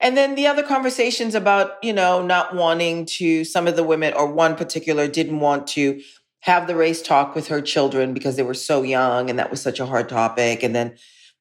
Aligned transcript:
And 0.00 0.16
then 0.16 0.34
the 0.34 0.46
other 0.46 0.62
conversations 0.62 1.34
about, 1.34 1.82
you 1.82 1.92
know, 1.92 2.20
not 2.20 2.54
wanting 2.54 3.06
to, 3.06 3.44
some 3.44 3.66
of 3.66 3.76
the 3.76 3.84
women 3.84 4.12
or 4.14 4.30
one 4.30 4.56
particular 4.56 5.08
didn't 5.08 5.40
want 5.40 5.66
to 5.68 6.02
have 6.40 6.66
the 6.66 6.76
race 6.76 7.00
talk 7.00 7.34
with 7.34 7.48
her 7.48 7.62
children 7.62 8.12
because 8.12 8.36
they 8.36 8.42
were 8.42 8.54
so 8.54 8.82
young 8.82 9.30
and 9.30 9.38
that 9.38 9.50
was 9.50 9.62
such 9.62 9.80
a 9.80 9.86
hard 9.86 10.08
topic. 10.08 10.62
And 10.62 10.74
then, 10.74 10.96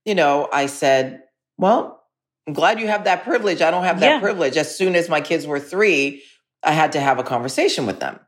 you 0.06 0.16
know, 0.16 0.48
I 0.54 0.68
said, 0.68 1.24
well, 1.58 2.04
I'm 2.48 2.54
glad 2.54 2.80
you 2.80 2.88
have 2.88 3.04
that 3.04 3.24
privilege. 3.24 3.62
I 3.62 3.72
don't 3.72 3.84
have 3.84 4.00
that 4.00 4.06
Yeah. 4.16 4.20
privilege. 4.20 4.56
As 4.56 4.76
soon 4.78 4.96
as 4.96 5.10
my 5.10 5.20
kids 5.20 5.46
were 5.46 5.60
three, 5.60 6.24
I 6.62 6.72
had 6.72 6.94
to 6.94 7.00
have 7.02 7.20
a 7.20 7.24
conversation 7.24 7.86
with 7.86 8.00
them. 8.00 8.20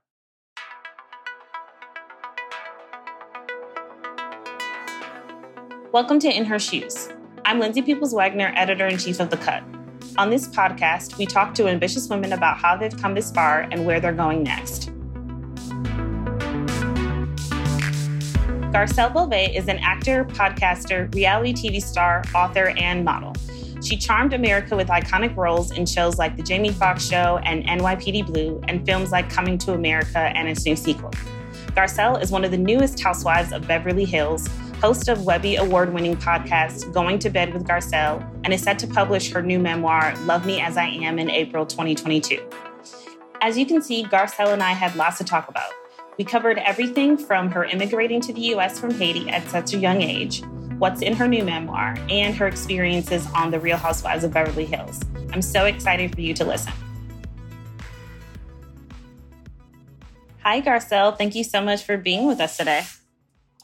Welcome 5.93 6.19
to 6.19 6.29
In 6.29 6.43
Her 6.45 6.59
Shoes. 6.59 7.09
I'm 7.45 7.59
Lindsay 7.59 7.81
Peoples 7.81 8.13
Wagner, 8.13 8.51
editor 8.55 8.85
in 8.85 8.97
chief 8.97 9.19
of 9.21 9.29
The 9.29 9.37
Cut. 9.37 9.63
On 10.17 10.29
this 10.29 10.47
podcast, 10.47 11.17
we 11.17 11.25
talk 11.25 11.53
to 11.55 11.67
ambitious 11.67 12.07
women 12.07 12.31
about 12.31 12.57
how 12.57 12.77
they've 12.77 12.95
come 12.95 13.13
this 13.13 13.31
far 13.31 13.67
and 13.71 13.85
where 13.85 13.99
they're 13.99 14.13
going 14.13 14.43
next. 14.43 14.89
Garcelle 18.71 19.11
Beauvais 19.11 19.53
is 19.53 19.67
an 19.67 19.77
actor, 19.79 20.23
podcaster, 20.23 21.13
reality 21.13 21.53
TV 21.53 21.83
star, 21.83 22.23
author, 22.33 22.69
and 22.77 23.03
model. 23.03 23.33
She 23.83 23.97
charmed 23.97 24.31
America 24.31 24.73
with 24.77 24.87
iconic 24.87 25.35
roles 25.35 25.71
in 25.71 25.85
shows 25.85 26.17
like 26.17 26.37
The 26.37 26.43
Jamie 26.43 26.71
Foxx 26.71 27.05
Show 27.05 27.41
and 27.43 27.65
NYPD 27.65 28.25
Blue, 28.27 28.61
and 28.69 28.85
films 28.85 29.11
like 29.11 29.29
Coming 29.29 29.57
to 29.59 29.73
America 29.73 30.19
and 30.19 30.47
its 30.47 30.65
new 30.65 30.77
sequel. 30.77 31.11
Garcelle 31.75 32.21
is 32.21 32.31
one 32.31 32.45
of 32.45 32.51
the 32.51 32.57
newest 32.57 33.01
housewives 33.01 33.51
of 33.51 33.67
Beverly 33.67 34.05
Hills, 34.05 34.47
host 34.75 35.07
of 35.07 35.25
Webby 35.25 35.55
award 35.55 35.93
winning 35.93 36.15
podcast 36.15 36.93
Going 36.93 37.19
to 37.19 37.29
Bed 37.29 37.53
with 37.53 37.65
Garcelle, 37.65 38.21
and 38.43 38.53
is 38.53 38.61
set 38.61 38.77
to 38.79 38.87
publish 38.87 39.31
her 39.31 39.41
new 39.41 39.59
memoir, 39.59 40.15
Love 40.25 40.45
Me 40.45 40.59
As 40.59 40.77
I 40.77 40.85
Am, 40.85 41.19
in 41.19 41.29
April 41.29 41.65
2022. 41.65 42.47
As 43.41 43.57
you 43.57 43.65
can 43.65 43.81
see, 43.81 44.03
Garcelle 44.03 44.53
and 44.53 44.63
I 44.63 44.71
had 44.71 44.95
lots 44.95 45.17
to 45.19 45.23
talk 45.23 45.49
about. 45.49 45.71
We 46.17 46.23
covered 46.23 46.57
everything 46.59 47.17
from 47.17 47.51
her 47.51 47.65
immigrating 47.65 48.21
to 48.21 48.33
the 48.33 48.41
US 48.55 48.79
from 48.79 48.93
Haiti 48.93 49.29
at 49.29 49.47
such 49.49 49.73
a 49.73 49.77
young 49.77 50.01
age, 50.01 50.43
what's 50.77 51.01
in 51.01 51.13
her 51.13 51.27
new 51.27 51.43
memoir, 51.43 51.95
and 52.09 52.35
her 52.35 52.47
experiences 52.47 53.27
on 53.35 53.51
The 53.51 53.59
Real 53.59 53.77
Housewives 53.77 54.23
of 54.23 54.31
Beverly 54.31 54.65
Hills. 54.65 55.01
I'm 55.31 55.41
so 55.41 55.65
excited 55.65 56.13
for 56.15 56.21
you 56.21 56.33
to 56.33 56.45
listen. 56.45 56.73
Hi, 60.39 60.61
Garcelle. 60.61 61.17
Thank 61.17 61.35
you 61.35 61.43
so 61.43 61.61
much 61.61 61.83
for 61.83 61.97
being 61.97 62.27
with 62.27 62.39
us 62.39 62.57
today. 62.57 62.85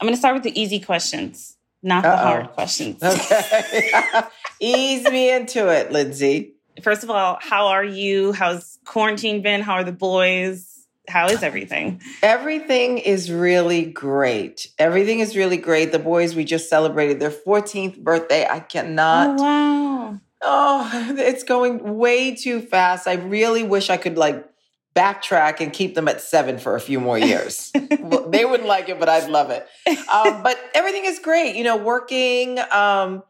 I'm 0.02 0.06
going 0.06 0.14
to 0.14 0.18
start 0.18 0.34
with 0.34 0.42
the 0.42 0.60
easy 0.60 0.80
questions, 0.80 1.56
not 1.80 2.02
the 2.02 2.08
Uh-oh. 2.08 2.22
hard 2.24 2.48
questions. 2.54 3.00
Okay. 3.00 3.92
Ease 4.60 5.04
me 5.04 5.32
into 5.32 5.68
it, 5.68 5.92
Lindsay. 5.92 6.54
First 6.82 7.04
of 7.04 7.10
all, 7.10 7.38
how 7.40 7.68
are 7.68 7.84
you? 7.84 8.32
How's 8.32 8.80
quarantine 8.84 9.42
been? 9.42 9.60
How 9.60 9.74
are 9.74 9.84
the 9.84 9.92
boys? 9.92 10.88
How 11.06 11.28
is 11.28 11.44
everything? 11.44 12.00
Everything 12.20 12.98
is 12.98 13.30
really 13.30 13.84
great. 13.84 14.66
Everything 14.76 15.20
is 15.20 15.36
really 15.36 15.56
great. 15.56 15.92
The 15.92 16.00
boys, 16.00 16.34
we 16.34 16.44
just 16.44 16.68
celebrated 16.68 17.20
their 17.20 17.30
14th 17.30 18.02
birthday. 18.02 18.44
I 18.44 18.58
cannot. 18.58 19.38
oh, 19.38 19.42
wow. 19.44 20.20
Oh, 20.42 21.14
it's 21.16 21.44
going 21.44 21.96
way 21.96 22.34
too 22.34 22.60
fast. 22.60 23.06
I 23.06 23.12
really 23.14 23.62
wish 23.62 23.88
I 23.88 23.98
could 23.98 24.18
like 24.18 24.51
backtrack 24.94 25.60
and 25.60 25.72
keep 25.72 25.94
them 25.94 26.08
at 26.08 26.20
seven 26.20 26.58
for 26.58 26.76
a 26.76 26.80
few 26.80 27.00
more 27.00 27.18
years. 27.18 27.72
Well, 28.00 28.28
they 28.28 28.44
wouldn't 28.44 28.68
like 28.68 28.88
it, 28.88 28.98
but 28.98 29.08
I'd 29.08 29.30
love 29.30 29.50
it. 29.50 29.66
Um, 30.12 30.42
but 30.42 30.58
everything 30.74 31.04
is 31.04 31.18
great. 31.18 31.56
You 31.56 31.64
know, 31.64 31.76
working, 31.76 32.58
um, 32.70 33.22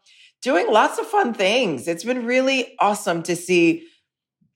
doing 0.42 0.70
lots 0.70 0.98
of 0.98 1.06
fun 1.06 1.34
things. 1.34 1.86
It's 1.86 2.04
been 2.04 2.26
really 2.26 2.74
awesome 2.80 3.22
to 3.24 3.36
see 3.36 3.86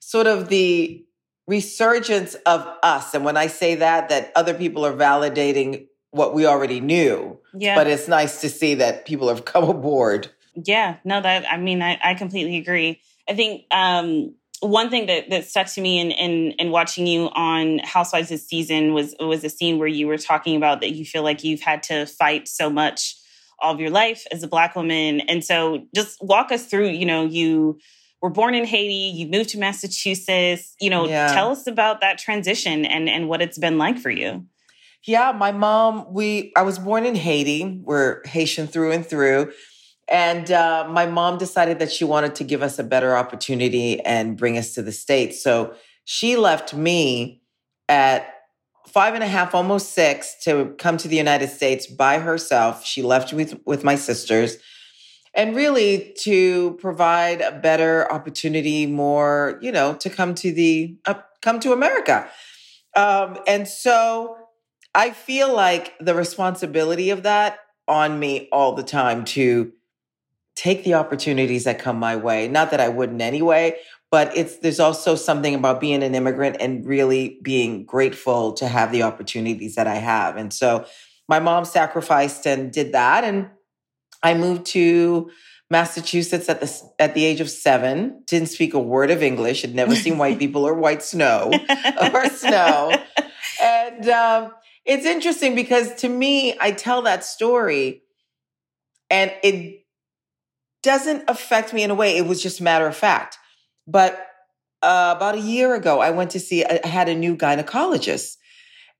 sort 0.01 0.27
of 0.27 0.49
the 0.49 1.05
resurgence 1.47 2.35
of 2.47 2.67
us. 2.83 3.15
And 3.15 3.25
when 3.25 3.37
I 3.37 3.47
say 3.47 3.77
that, 3.77 4.09
that 4.09 4.33
other 4.35 4.55
people 4.55 4.85
are 4.85 4.93
validating 4.93 5.87
what 6.11 6.35
we 6.35 6.47
already 6.47 6.81
knew. 6.81 7.39
Yeah. 7.55 7.77
But 7.77 7.87
it's 7.87 8.09
nice 8.09 8.41
to 8.41 8.49
see 8.49 8.75
that 8.75 9.07
people 9.07 9.29
have 9.29 9.45
come 9.45 9.65
aboard. 9.65 10.29
Yeah, 10.65 10.97
no, 11.05 11.21
that 11.21 11.45
I 11.51 11.59
mean, 11.59 11.83
I, 11.83 11.99
I 12.03 12.15
completely 12.15 12.57
agree. 12.57 13.01
I 13.29 13.35
think 13.35 13.65
um, 13.71 14.35
one 14.61 14.91
thing 14.91 15.07
that, 15.07 15.31
that 15.31 15.45
stuck 15.47 15.67
to 15.69 15.81
me 15.81 15.99
in, 16.01 16.11
in 16.11 16.53
in 16.53 16.71
watching 16.71 17.07
you 17.07 17.29
on 17.35 17.79
Housewives 17.81 18.29
this 18.29 18.47
season 18.47 18.95
was 18.95 19.15
was 19.21 19.45
a 19.45 19.49
scene 19.51 19.79
where 19.79 19.89
you 19.89 20.07
were 20.07 20.19
talking 20.19 20.57
about 20.57 20.81
that 20.81 20.93
you 20.93 21.05
feel 21.05 21.23
like 21.23 21.45
you've 21.45 21.61
had 21.61 21.83
to 21.85 22.07
fight 22.07 22.49
so 22.49 22.71
much 22.71 23.17
all 23.59 23.73
of 23.73 23.81
your 23.81 23.91
life 23.91 24.27
as 24.31 24.43
a 24.43 24.49
black 24.49 24.77
woman, 24.77 25.21
and 25.21 25.45
so 25.45 25.87
just 25.95 26.19
walk 26.21 26.53
us 26.53 26.67
through. 26.67 26.89
You 26.89 27.07
know, 27.07 27.25
you 27.25 27.79
were 28.23 28.31
born 28.31 28.55
in 28.55 28.65
Haiti, 28.65 29.17
you 29.17 29.27
moved 29.29 29.51
to 29.51 29.59
Massachusetts. 29.59 30.75
You 30.81 30.91
know, 30.91 31.07
Yeah. 31.07 31.33
tell 31.33 31.51
us 31.51 31.67
about 31.67 32.01
that 32.01 32.19
transition 32.19 32.85
and 32.85 33.09
and 33.09 33.29
what 33.29 33.43
it's 33.43 33.59
been 33.59 33.79
like 33.79 33.99
for 33.99 34.11
you. 34.11 34.45
Yeah, 35.05 35.33
my 35.33 35.53
mom, 35.53 36.13
we 36.13 36.53
I 36.57 36.63
was 36.63 36.79
born 36.79 37.07
in 37.07 37.15
Haiti. 37.15 37.81
We're 37.85 38.27
Haitian 38.27 38.67
through 38.67 38.93
and 38.93 39.07
through. 39.07 39.53
And 40.09 40.51
uh, 40.53 40.87
my 40.89 41.07
mom 41.07 41.39
decided 41.39 41.79
that 41.81 41.91
she 41.91 42.05
wanted 42.05 42.37
to 42.37 42.45
give 42.45 42.63
us 42.63 42.79
a 42.79 42.85
better 42.85 43.17
opportunity 43.17 44.01
and 44.01 44.37
bring 44.37 44.57
us 44.57 44.75
to 44.75 44.83
the 44.83 44.93
States. 44.93 45.43
So 45.43 45.75
she 46.05 46.37
left 46.37 46.75
me 46.75 47.43
at 47.89 48.33
five 48.87 49.15
and 49.15 49.25
a 49.25 49.27
half, 49.27 49.55
almost 49.55 49.93
six, 49.93 50.37
to 50.45 50.75
come 50.79 50.97
to 50.99 51.09
the 51.09 51.17
United 51.17 51.49
States 51.49 51.87
by 51.87 52.19
herself. 52.19 52.85
She 52.85 53.03
left 53.03 53.33
with, 53.33 53.59
with 53.67 53.83
my 53.83 53.97
sisters. 53.97 54.59
And 55.35 55.55
really 55.55 56.15
to 56.21 56.79
provide 56.81 57.43
a 57.43 57.53
better 57.53 58.11
opportunity, 58.11 58.87
more, 58.87 59.59
you 59.61 59.71
know, 59.71 59.95
to 59.95 60.09
come 60.09 60.35
to 60.37 60.53
the, 60.53 60.97
uh, 61.05 61.15
come 61.43 61.61
to 61.61 61.73
America. 61.73 62.27
Um, 62.95 63.39
and 63.47 63.69
so 63.69 64.39
I 64.95 65.11
feel 65.11 65.55
like 65.55 65.93
the 65.99 66.15
responsibility 66.15 67.11
of 67.11 67.25
that 67.25 67.59
on 67.87 68.19
me 68.19 68.49
all 68.51 68.73
the 68.73 68.83
time 68.83 69.27
to 69.27 69.73
take 70.57 70.85
the 70.85 70.95
opportunities 70.95 71.65
that 71.65 71.79
come 71.79 71.99
my 71.99 72.17
way. 72.17 72.49
Not 72.49 72.71
that 72.73 72.81
I 72.81 72.89
wouldn't 72.89 73.21
anyway, 73.21 73.77
but 74.11 74.37
it's 74.37 74.59
there's 74.59 74.81
also 74.81 75.15
something 75.15 75.55
about 75.55 75.81
being 75.81 76.03
an 76.03 76.15
immigrant 76.15 76.57
and 76.59 76.85
really 76.87 77.39
being 77.43 77.85
grateful 77.85 78.55
to 78.55 78.67
have 78.67 78.91
the 78.91 79.03
opportunities 79.03 79.75
that 79.75 79.87
I 79.87 79.97
have. 79.97 80.37
And 80.37 80.53
so 80.53 80.87
my 81.29 81.39
mom 81.39 81.65
sacrificed 81.65 82.47
and 82.47 82.73
did 82.73 82.93
that 82.93 83.23
and 83.23 83.51
I 84.23 84.35
moved 84.35 84.67
to 84.67 85.31
Massachusetts 85.71 86.49
at 86.49 86.61
the 86.61 86.91
at 86.99 87.15
the 87.15 87.25
age 87.25 87.41
of 87.41 87.51
7. 87.51 88.23
Didn't 88.27 88.49
speak 88.49 88.75
a 88.75 88.79
word 88.79 89.11
of 89.11 89.23
English. 89.23 89.63
Had 89.63 89.75
never 89.75 89.95
seen 89.95 90.17
white 90.19 90.39
people 90.39 90.67
or 90.67 90.75
white 90.75 91.03
snow 91.03 91.53
or 92.13 92.27
snow. 92.31 92.93
And 93.61 94.09
um, 94.09 94.53
it's 94.85 95.05
interesting 95.05 95.55
because 95.55 95.95
to 95.97 96.09
me, 96.09 96.57
I 96.61 96.71
tell 96.71 97.03
that 97.03 97.25
story 97.25 98.03
and 99.11 99.33
it 99.43 99.86
doesn't 100.87 101.25
affect 101.29 101.73
me 101.75 101.83
in 101.83 101.91
a 101.91 101.95
way. 101.95 102.17
It 102.17 102.27
was 102.27 102.43
just 102.43 102.61
matter 102.61 102.87
of 102.87 102.97
fact. 102.97 103.37
But 103.87 104.13
uh, 104.83 105.13
about 105.17 105.35
a 105.35 105.41
year 105.41 105.75
ago, 105.75 106.01
I 106.01 106.11
went 106.13 106.31
to 106.33 106.41
see, 106.41 106.65
I 106.65 106.87
had 106.87 107.09
a 107.09 107.15
new 107.15 107.37
gynecologist. 107.37 108.37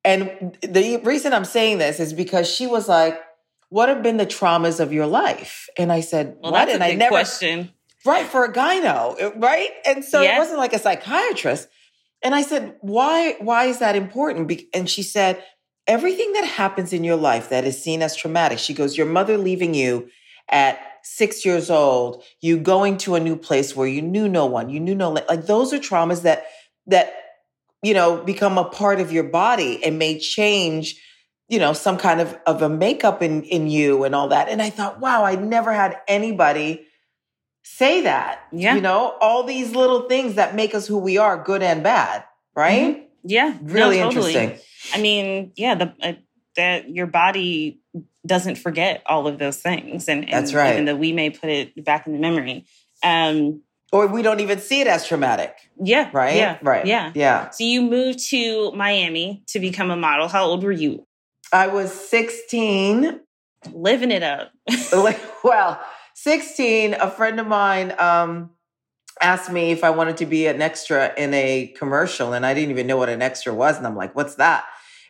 And 0.05 0.57
the 0.63 1.01
reason 1.05 1.33
I'm 1.33 1.45
saying 1.45 1.79
this 1.79 1.99
is 2.01 2.13
because 2.13 2.49
she 2.49 2.67
was 2.67 2.89
like, 2.89 3.19
What 3.71 3.89
have 3.89 4.03
been 4.03 4.17
the 4.19 4.27
traumas 4.27 4.79
of 4.81 4.93
your 4.93 5.07
life? 5.07 5.69
And 5.79 5.91
I 5.93 6.01
said, 6.01 6.37
Well, 6.41 6.53
What? 6.53 6.69
and 6.69 6.83
I 6.83 6.95
never, 6.95 7.11
question. 7.11 7.73
right 8.05 8.27
for 8.27 8.45
a 8.45 8.53
gyno 8.53 9.01
right 9.41 9.71
and 9.85 10.05
so 10.05 10.23
Yeah. 10.23 10.37
it 10.37 10.39
wasn't 10.39 10.59
like 10.59 10.73
a 10.73 10.79
psychiatrist 10.79 11.67
and 12.23 12.33
i 12.41 12.43
said 12.51 12.63
why 12.81 13.35
why 13.49 13.65
is 13.73 13.79
that 13.81 13.97
important 13.97 14.43
and 14.77 14.89
she 14.95 15.03
said 15.03 15.43
everything 15.89 16.31
that 16.37 16.45
happens 16.45 16.93
in 16.93 17.03
your 17.03 17.17
life 17.31 17.49
that 17.49 17.65
is 17.65 17.77
seen 17.83 18.03
as 18.03 18.15
traumatic 18.15 18.59
she 18.61 18.75
goes 18.81 18.97
your 18.97 19.11
mother 19.19 19.37
leaving 19.49 19.75
you 19.75 20.09
at 20.49 20.79
six 21.09 21.45
years 21.45 21.71
old, 21.71 22.25
you 22.41 22.59
going 22.59 22.99
to 22.99 23.15
a 23.15 23.21
new 23.21 23.37
place 23.37 23.77
where 23.77 23.87
you 23.87 24.03
knew 24.03 24.29
no 24.29 24.45
one, 24.45 24.69
you 24.69 24.81
knew 24.81 24.95
no, 24.95 25.11
like 25.11 25.47
those 25.47 25.73
are 25.73 25.79
traumas 25.79 26.23
that, 26.23 26.47
that, 26.87 27.15
you 27.81 27.95
know, 27.95 28.17
become 28.25 28.59
a 28.59 28.65
part 28.65 29.01
of 29.01 29.13
your 29.13 29.23
body 29.23 29.85
and 29.85 30.01
may 30.01 30.19
change, 30.19 31.01
you 31.49 31.61
know, 31.61 31.73
some 31.73 31.97
kind 31.97 32.21
of, 32.21 32.37
of 32.45 32.61
a 32.61 32.69
makeup 32.69 33.23
in, 33.23 33.45
in 33.45 33.69
you 33.69 34.03
and 34.03 34.17
all 34.17 34.29
that. 34.29 34.49
And 34.49 34.61
I 34.61 34.71
thought, 34.71 34.99
wow, 34.99 35.23
I 35.25 35.37
never 35.37 35.73
had 35.73 35.97
anybody 36.09 36.85
say 37.63 38.03
that. 38.03 38.41
Yeah. 38.51 38.75
You 38.75 38.81
know, 38.81 39.17
all 39.21 39.45
these 39.45 39.77
little 39.77 40.09
things 40.09 40.35
that 40.35 40.57
make 40.57 40.75
us 40.75 40.89
who 40.89 40.99
we 40.99 41.19
are, 41.19 41.41
good 41.41 41.63
and 41.63 41.85
bad, 41.85 42.25
right? 42.57 42.97
Mm-hmm. 42.97 43.03
Yeah. 43.23 43.57
Really 43.63 44.01
no, 44.01 44.11
totally. 44.11 44.35
interesting. 44.35 44.67
I 44.93 45.01
mean, 45.01 45.53
yeah, 45.55 45.77
the, 45.77 45.95
uh, 46.03 46.13
that 46.57 46.91
your 46.91 47.07
body 47.07 47.81
doesn't 48.27 48.57
forget 48.57 49.03
all 49.07 49.27
of 49.27 49.39
those 49.39 49.59
things. 49.59 50.09
And, 50.09 50.25
and 50.25 50.33
That's 50.33 50.55
right. 50.55 50.73
Even 50.73 50.85
though 50.85 50.97
we 50.97 51.13
may 51.13 51.31
put 51.31 51.51
it 51.51 51.85
back 51.85 52.07
in 52.07 52.13
the 52.13 52.19
memory. 52.19 52.67
Um, 53.03 53.63
Or 53.93 54.07
we 54.07 54.23
don't 54.23 54.41
even 54.41 54.59
see 54.59 54.81
it 54.81 54.87
as 54.87 55.07
traumatic, 55.07 55.57
yeah. 55.83 56.11
right? 56.13 56.37
Yeah. 56.37 56.59
Right. 56.63 56.87
Yeah. 56.87 57.13
Yeah. 57.15 57.51
So 57.51 57.65
you 57.65 57.83
moved 57.83 58.19
to 58.31 58.73
Miami 58.73 59.43
to 59.49 59.61
become 59.61 59.91
a 59.91 59.97
model. 59.97 60.29
How 60.29 60.45
old 60.45 60.65
were 60.65 60.73
you? 60.73 61.07
I 61.53 61.69
was 61.69 61.93
16. 61.93 63.21
Living 63.73 64.11
it 64.11 64.23
up. 64.23 64.53
well, 65.45 65.81
16, 66.15 66.95
a 66.95 67.11
friend 67.11 67.39
of 67.39 67.47
mine 67.47 67.95
um, 67.99 68.51
asked 69.21 69.51
me 69.51 69.71
if 69.71 69.85
I 69.85 69.91
wanted 69.91 70.17
to 70.19 70.27
be 70.27 70.47
an 70.47 70.63
extra 70.63 71.13
in 71.17 71.35
a 71.35 71.73
commercial, 71.77 72.33
and 72.33 72.45
I 72.45 72.55
didn't 72.55 72.71
even 72.71 72.87
know 72.87 72.97
what 72.97 73.09
an 73.09 73.23
extra 73.23 73.55
was. 73.55 73.77
And 73.77 73.87
I'm 73.87 73.97
like, 73.97 74.15
what's 74.15 74.37
that? 74.37 74.65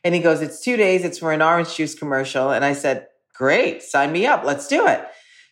And 0.07 0.15
he 0.15 0.21
goes, 0.21 0.41
It's 0.41 0.61
two 0.61 0.77
days, 0.77 1.03
it's 1.03 1.19
for 1.19 1.33
an 1.33 1.43
orange 1.43 1.75
juice 1.75 1.97
commercial. 1.97 2.53
And 2.53 2.65
I 2.65 2.75
said, 2.75 3.09
Great, 3.35 3.83
sign 3.83 4.13
me 4.13 4.25
up, 4.25 4.45
let's 4.45 4.69
do 4.69 4.87
it. 4.87 5.05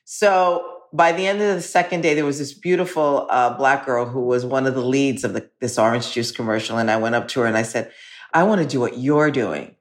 So 0.05 0.83
by 0.93 1.11
the 1.11 1.27
end 1.27 1.43
of 1.43 1.57
the 1.57 1.61
second 1.61 2.03
day, 2.03 2.15
there 2.15 2.25
was 2.25 2.39
this 2.39 2.55
beautiful 2.55 3.27
uh, 3.31 3.57
black 3.57 3.85
girl 3.85 4.07
who 4.07 4.21
was 4.21 4.47
one 4.47 4.69
of 4.69 4.77
the 4.77 4.85
leads 4.85 5.25
of 5.25 5.33
the, 5.33 5.51
this 5.59 5.77
orange 5.77 6.13
juice 6.13 6.31
commercial. 6.31 6.79
And 6.79 6.89
I 6.89 6.99
went 6.99 7.17
up 7.17 7.27
to 7.29 7.41
her 7.41 7.47
and 7.47 7.57
I 7.57 7.65
said, 7.65 7.91
I 8.33 8.45
want 8.45 8.63
to 8.63 8.69
do 8.69 8.79
what 8.79 8.97
you're 8.97 9.33
doing. 9.33 9.75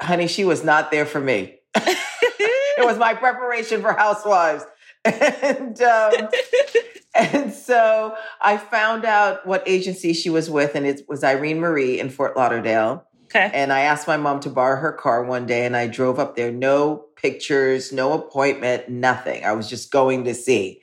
Honey, 0.00 0.26
she 0.26 0.44
was 0.44 0.64
not 0.64 0.90
there 0.90 1.06
for 1.06 1.20
me. 1.20 1.60
it 1.76 2.84
was 2.84 2.98
my 2.98 3.14
preparation 3.14 3.80
for 3.80 3.92
Housewives. 3.92 4.64
And 5.06 5.82
um, 5.82 6.30
and 7.14 7.52
so 7.52 8.16
I 8.40 8.56
found 8.56 9.04
out 9.04 9.46
what 9.46 9.62
agency 9.66 10.14
she 10.14 10.30
was 10.30 10.48
with, 10.48 10.74
and 10.74 10.86
it 10.86 11.02
was 11.06 11.22
Irene 11.22 11.60
Marie 11.60 12.00
in 12.00 12.08
Fort 12.08 12.38
Lauderdale. 12.38 13.06
Okay. 13.34 13.50
And 13.52 13.72
I 13.72 13.80
asked 13.80 14.06
my 14.06 14.16
mom 14.16 14.38
to 14.40 14.50
borrow 14.50 14.80
her 14.80 14.92
car 14.92 15.24
one 15.24 15.44
day, 15.46 15.66
and 15.66 15.76
I 15.76 15.88
drove 15.88 16.20
up 16.20 16.36
there. 16.36 16.52
No 16.52 17.06
pictures, 17.16 17.92
no 17.92 18.12
appointment, 18.12 18.88
nothing. 18.88 19.44
I 19.44 19.52
was 19.52 19.68
just 19.68 19.90
going 19.90 20.24
to 20.24 20.34
see. 20.34 20.80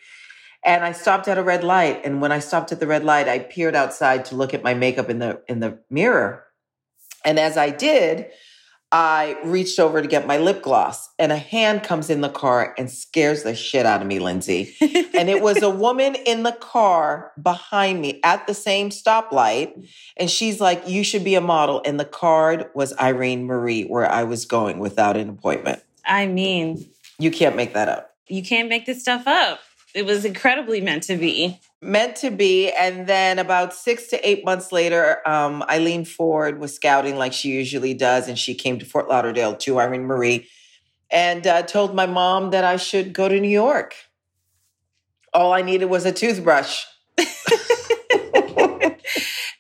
And 0.66 0.84
I 0.84 0.92
stopped 0.92 1.28
at 1.30 1.38
a 1.38 1.44
red 1.44 1.64
light, 1.64 2.02
and 2.04 2.22
when 2.22 2.32
I 2.32 2.40
stopped 2.40 2.72
at 2.72 2.80
the 2.80 2.88
red 2.88 3.06
light, 3.06 3.30
I 3.30 3.40
peered 3.40 3.76
outside 3.76 4.26
to 4.26 4.36
look 4.36 4.54
at 4.54 4.64
my 4.64 4.74
makeup 4.74 5.10
in 5.10 5.20
the 5.20 5.42
in 5.48 5.60
the 5.60 5.80
mirror. 5.90 6.44
And 7.24 7.40
as 7.40 7.56
I 7.56 7.70
did, 7.70 8.28
I 8.94 9.38
reached 9.44 9.80
over 9.80 10.02
to 10.02 10.08
get 10.08 10.28
my 10.28 10.38
lip 10.38 10.62
gloss, 10.62 11.10
and 11.18 11.32
a 11.32 11.38
hand 11.38 11.84
comes 11.84 12.10
in 12.10 12.20
the 12.22 12.30
car 12.30 12.76
and 12.78 12.92
scares 12.92 13.44
the 13.44 13.56
shit 13.56 13.86
out 13.86 14.02
of 14.02 14.08
me, 14.08 14.20
Lindsay. 14.20 14.76
and 14.82 15.30
it 15.30 15.42
was 15.42 15.62
a 15.62 15.70
woman 15.86 16.16
in 16.16 16.44
the 16.44 16.52
car 16.52 17.32
behind 17.42 18.02
me 18.02 18.20
at 18.24 18.48
the 18.48 18.54
same 18.54 18.90
stoplight. 18.90 19.88
And 20.18 20.30
she's 20.30 20.60
like, 20.60 20.88
You 20.90 21.04
should 21.04 21.24
be 21.24 21.36
a 21.36 21.42
model. 21.42 21.82
And 21.86 22.00
the 22.00 22.06
card 22.06 22.70
was 22.76 22.94
Irene 23.00 23.46
Marie, 23.46 23.84
where 23.84 24.10
I 24.12 24.24
was 24.24 24.46
going 24.46 24.80
without 24.80 25.16
an 25.16 25.30
appointment. 25.30 25.82
I 26.06 26.26
mean, 26.28 26.90
You 27.18 27.32
can't 27.32 27.56
make 27.56 27.74
that 27.74 27.88
up. 27.88 28.14
you 28.28 28.44
can't 28.44 28.68
make 28.70 28.86
this 28.86 29.02
stuff 29.02 29.24
up. 29.28 29.60
It 29.94 30.06
was 30.06 30.26
incredibly 30.26 30.82
meant 30.82 31.04
to 31.04 31.16
be. 31.18 31.60
Meant 31.82 32.16
to 32.18 32.30
be. 32.30 32.70
And 32.70 33.08
then 33.08 33.40
about 33.40 33.74
six 33.74 34.08
to 34.08 34.28
eight 34.28 34.46
months 34.46 34.72
later, 34.72 35.28
um, 35.28 35.64
Eileen 35.64 36.06
Ford 36.06 36.60
was 36.60 36.76
scouting 36.76 37.18
like 37.18 37.34
she 37.34 37.50
usually 37.50 37.94
does. 37.94 38.28
And 38.28 38.38
she 38.38 38.54
came 38.54 38.78
to 38.80 38.86
Fort 38.86 39.10
Lauderdale 39.10 39.56
to 39.56 39.80
Irene 39.80 40.06
Marie 40.06 40.48
and 41.10 41.46
uh, 41.48 41.64
told 41.64 41.96
my 41.96 42.06
mom 42.06 42.52
that 42.52 42.64
I 42.64 42.78
should 42.78 43.14
go 43.14 43.28
to 43.28 43.40
New 43.40 43.50
York. 43.50 43.96
All 45.34 45.54
I 45.54 45.62
needed 45.62 45.86
was 45.86 46.06
a 46.06 46.12
toothbrush. 46.12 46.86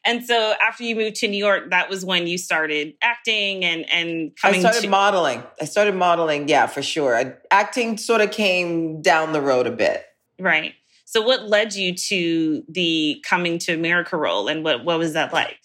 And 0.03 0.25
so 0.25 0.53
after 0.61 0.83
you 0.83 0.95
moved 0.95 1.17
to 1.17 1.27
New 1.27 1.37
York, 1.37 1.69
that 1.69 1.89
was 1.89 2.03
when 2.03 2.25
you 2.25 2.37
started 2.37 2.95
acting 3.01 3.63
and 3.63 3.89
and 3.91 4.31
I 4.43 4.59
started 4.59 4.81
to 4.81 4.89
modeling. 4.89 5.43
I 5.61 5.65
started 5.65 5.95
modeling, 5.95 6.47
yeah, 6.47 6.65
for 6.65 6.81
sure. 6.81 7.15
I, 7.15 7.33
acting 7.51 7.97
sort 7.97 8.21
of 8.21 8.31
came 8.31 9.01
down 9.01 9.31
the 9.31 9.41
road 9.41 9.67
a 9.67 9.71
bit. 9.71 10.03
right. 10.39 10.73
So 11.11 11.21
what 11.21 11.49
led 11.49 11.75
you 11.75 11.93
to 11.93 12.63
the 12.69 13.21
coming 13.27 13.57
to 13.59 13.73
America 13.73 14.15
role 14.15 14.47
and 14.47 14.63
what 14.63 14.85
what 14.85 14.97
was 14.97 15.11
that 15.11 15.33
like? 15.33 15.59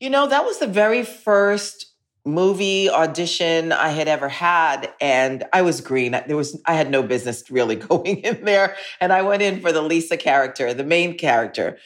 You 0.00 0.08
know, 0.08 0.26
that 0.26 0.46
was 0.46 0.60
the 0.60 0.66
very 0.66 1.04
first 1.04 1.92
movie 2.24 2.88
audition 2.88 3.70
I 3.70 3.90
had 3.90 4.08
ever 4.08 4.30
had. 4.30 4.90
And 4.98 5.44
I 5.52 5.60
was 5.60 5.82
green. 5.82 6.12
There 6.12 6.38
was 6.38 6.58
I 6.64 6.72
had 6.72 6.90
no 6.90 7.02
business 7.02 7.50
really 7.50 7.76
going 7.90 8.20
in 8.20 8.46
there. 8.46 8.74
And 8.98 9.12
I 9.12 9.20
went 9.20 9.42
in 9.42 9.60
for 9.60 9.72
the 9.72 9.82
Lisa 9.82 10.16
character, 10.16 10.72
the 10.72 10.84
main 10.84 11.18
character. 11.18 11.76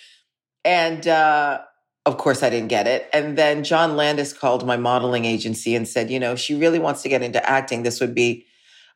And 0.65 1.09
uh 1.09 1.63
of 2.05 2.19
course, 2.19 2.45
I 2.45 2.51
didn't 2.51 2.69
get 2.69 2.87
it. 2.87 3.09
And 3.13 3.37
then 3.37 3.65
John 3.65 3.97
Landis 3.97 4.33
called 4.33 4.65
my 4.65 4.77
modeling 4.77 5.25
agency 5.25 5.75
and 5.75 5.89
said, 5.89 6.09
you 6.09 6.21
know, 6.21 6.37
she 6.37 6.55
really 6.55 6.79
wants 6.79 7.03
to 7.03 7.09
get 7.09 7.21
into 7.21 7.45
acting. 7.51 7.83
This 7.83 8.01
would 8.01 8.15
be 8.15 8.47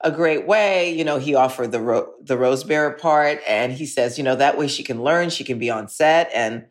a 0.01 0.11
great 0.11 0.47
way. 0.47 0.93
You 0.93 1.05
know, 1.05 1.19
he 1.19 1.35
offered 1.35 1.73
the 1.73 1.81
ro- 1.81 2.13
the 2.23 2.37
rose 2.37 2.65
bearer 2.65 2.93
part, 2.93 3.41
and 3.47 3.73
he 3.73 3.87
says, 3.87 4.19
you 4.19 4.25
know, 4.25 4.37
that 4.37 4.57
way 4.59 4.69
she 4.69 4.83
can 4.83 5.03
learn, 5.03 5.31
she 5.31 5.45
can 5.45 5.59
be 5.59 5.71
on 5.71 5.89
set, 5.89 6.31
and 6.35 6.67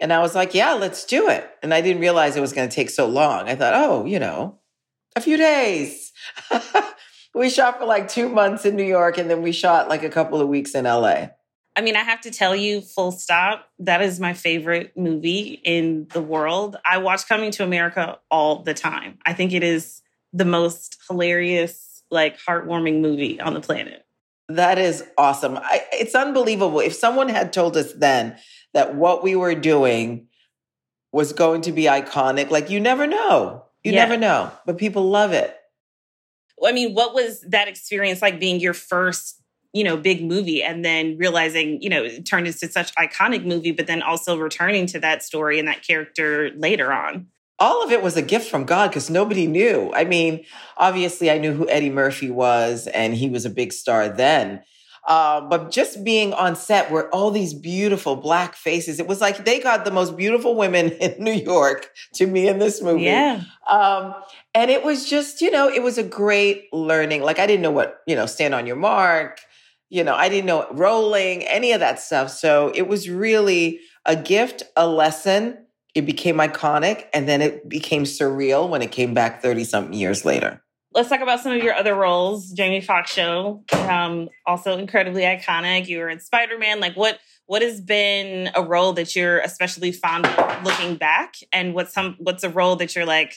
and 0.00 0.12
I 0.12 0.20
was 0.20 0.34
like, 0.34 0.54
yeah, 0.54 0.72
let's 0.72 1.04
do 1.04 1.28
it. 1.28 1.48
And 1.62 1.72
I 1.72 1.80
didn't 1.80 2.00
realize 2.00 2.36
it 2.36 2.40
was 2.40 2.52
going 2.52 2.68
to 2.68 2.74
take 2.74 2.90
so 2.90 3.06
long. 3.06 3.48
I 3.48 3.54
thought, 3.54 3.74
oh, 3.74 4.04
you 4.04 4.18
know, 4.18 4.58
a 5.14 5.20
few 5.20 5.36
days. 5.36 6.12
we 7.34 7.48
shot 7.48 7.78
for 7.78 7.86
like 7.86 8.08
two 8.08 8.28
months 8.28 8.64
in 8.64 8.76
New 8.76 8.84
York, 8.84 9.18
and 9.18 9.30
then 9.30 9.42
we 9.42 9.52
shot 9.52 9.88
like 9.88 10.02
a 10.02 10.10
couple 10.10 10.40
of 10.40 10.48
weeks 10.48 10.74
in 10.74 10.84
LA. 10.84 11.28
I 11.76 11.80
mean, 11.80 11.96
I 11.96 12.00
have 12.00 12.20
to 12.22 12.30
tell 12.30 12.54
you, 12.54 12.80
full 12.80 13.10
stop, 13.10 13.68
that 13.80 14.00
is 14.00 14.20
my 14.20 14.32
favorite 14.32 14.96
movie 14.96 15.60
in 15.64 16.06
the 16.12 16.22
world. 16.22 16.76
I 16.84 16.98
watch 16.98 17.26
Coming 17.26 17.50
to 17.52 17.64
America 17.64 18.18
all 18.30 18.62
the 18.62 18.74
time. 18.74 19.18
I 19.26 19.32
think 19.32 19.52
it 19.52 19.64
is 19.64 20.00
the 20.32 20.44
most 20.44 20.98
hilarious, 21.08 21.93
like 22.10 22.38
heartwarming 22.38 23.00
movie 23.00 23.40
on 23.40 23.54
the 23.54 23.60
planet. 23.60 24.04
That 24.48 24.78
is 24.78 25.04
awesome. 25.16 25.56
I, 25.56 25.84
it's 25.92 26.14
unbelievable. 26.14 26.80
If 26.80 26.94
someone 26.94 27.28
had 27.28 27.52
told 27.52 27.76
us 27.76 27.92
then 27.92 28.36
that 28.74 28.94
what 28.94 29.22
we 29.22 29.34
were 29.36 29.54
doing 29.54 30.28
was 31.12 31.32
going 31.32 31.62
to 31.62 31.72
be 31.72 31.84
iconic, 31.84 32.50
like 32.50 32.70
you 32.70 32.80
never 32.80 33.06
know. 33.06 33.64
You 33.82 33.92
Yeah. 33.92 34.04
never 34.04 34.16
know, 34.16 34.50
but 34.66 34.78
people 34.78 35.08
love 35.10 35.32
it. 35.32 35.56
I 36.64 36.72
mean, 36.72 36.94
what 36.94 37.14
was 37.14 37.40
that 37.48 37.68
experience 37.68 38.22
like 38.22 38.40
being 38.40 38.60
your 38.60 38.74
first, 38.74 39.42
you 39.72 39.84
know, 39.84 39.96
big 39.96 40.24
movie 40.24 40.62
and 40.62 40.84
then 40.84 41.16
realizing, 41.18 41.82
you 41.82 41.90
know, 41.90 42.02
it 42.04 42.24
turned 42.24 42.46
into 42.46 42.68
such 42.68 42.94
iconic 42.94 43.44
movie, 43.44 43.72
but 43.72 43.86
then 43.86 44.02
also 44.02 44.38
returning 44.38 44.86
to 44.86 45.00
that 45.00 45.22
story 45.22 45.58
and 45.58 45.68
that 45.68 45.82
character 45.86 46.50
later 46.56 46.92
on? 46.92 47.26
All 47.58 47.84
of 47.84 47.92
it 47.92 48.02
was 48.02 48.16
a 48.16 48.22
gift 48.22 48.50
from 48.50 48.64
God 48.64 48.88
because 48.88 49.10
nobody 49.10 49.46
knew. 49.46 49.92
I 49.94 50.04
mean, 50.04 50.44
obviously, 50.76 51.30
I 51.30 51.38
knew 51.38 51.52
who 51.52 51.68
Eddie 51.68 51.90
Murphy 51.90 52.30
was, 52.30 52.88
and 52.88 53.14
he 53.14 53.30
was 53.30 53.44
a 53.44 53.50
big 53.50 53.72
star 53.72 54.08
then. 54.08 54.62
Uh, 55.06 55.42
but 55.42 55.70
just 55.70 56.02
being 56.02 56.32
on 56.32 56.56
set 56.56 56.90
where 56.90 57.10
all 57.10 57.30
these 57.30 57.52
beautiful 57.52 58.16
black 58.16 58.54
faces, 58.54 58.98
it 58.98 59.06
was 59.06 59.20
like 59.20 59.44
they 59.44 59.60
got 59.60 59.84
the 59.84 59.90
most 59.90 60.16
beautiful 60.16 60.54
women 60.54 60.90
in 61.00 61.22
New 61.22 61.32
York 61.32 61.90
to 62.14 62.26
me 62.26 62.48
in 62.48 62.58
this 62.58 62.80
movie. 62.80 63.04
Yeah. 63.04 63.42
Um, 63.68 64.14
and 64.54 64.70
it 64.70 64.82
was 64.82 65.08
just, 65.08 65.42
you 65.42 65.50
know, 65.50 65.68
it 65.68 65.82
was 65.82 65.98
a 65.98 66.02
great 66.02 66.72
learning. 66.72 67.22
Like 67.22 67.38
I 67.38 67.46
didn't 67.46 67.62
know 67.62 67.70
what, 67.70 68.00
you 68.06 68.16
know, 68.16 68.24
stand 68.24 68.54
on 68.54 68.66
your 68.66 68.76
mark, 68.76 69.40
you 69.90 70.04
know, 70.04 70.14
I 70.14 70.30
didn't 70.30 70.46
know 70.46 70.66
rolling, 70.72 71.42
any 71.42 71.72
of 71.72 71.80
that 71.80 72.00
stuff. 72.00 72.30
So 72.30 72.72
it 72.74 72.88
was 72.88 73.08
really 73.08 73.80
a 74.06 74.16
gift, 74.16 74.62
a 74.74 74.86
lesson. 74.88 75.63
It 75.94 76.06
became 76.06 76.38
iconic 76.38 77.06
and 77.14 77.28
then 77.28 77.40
it 77.40 77.68
became 77.68 78.04
surreal 78.04 78.68
when 78.68 78.82
it 78.82 78.90
came 78.90 79.14
back 79.14 79.42
30 79.42 79.64
something 79.64 79.94
years 79.94 80.24
later. 80.24 80.62
Let's 80.92 81.08
talk 81.08 81.20
about 81.20 81.40
some 81.40 81.52
of 81.52 81.62
your 81.62 81.74
other 81.74 81.94
roles. 81.94 82.50
Jamie 82.50 82.80
Foxx 82.80 83.12
show, 83.12 83.64
um, 83.72 84.28
also 84.46 84.78
incredibly 84.78 85.22
iconic. 85.22 85.88
You 85.88 85.98
were 85.98 86.08
in 86.08 86.20
Spider 86.20 86.56
Man. 86.56 86.78
Like, 86.78 86.96
what 86.96 87.18
what 87.46 87.62
has 87.62 87.80
been 87.80 88.50
a 88.54 88.62
role 88.62 88.92
that 88.92 89.16
you're 89.16 89.40
especially 89.40 89.90
fond 89.90 90.24
of 90.24 90.64
looking 90.64 90.94
back, 90.94 91.34
and 91.52 91.74
what's 91.74 91.92
some 91.92 92.14
what's 92.20 92.44
a 92.44 92.48
role 92.48 92.76
that 92.76 92.94
you're 92.94 93.06
like 93.06 93.34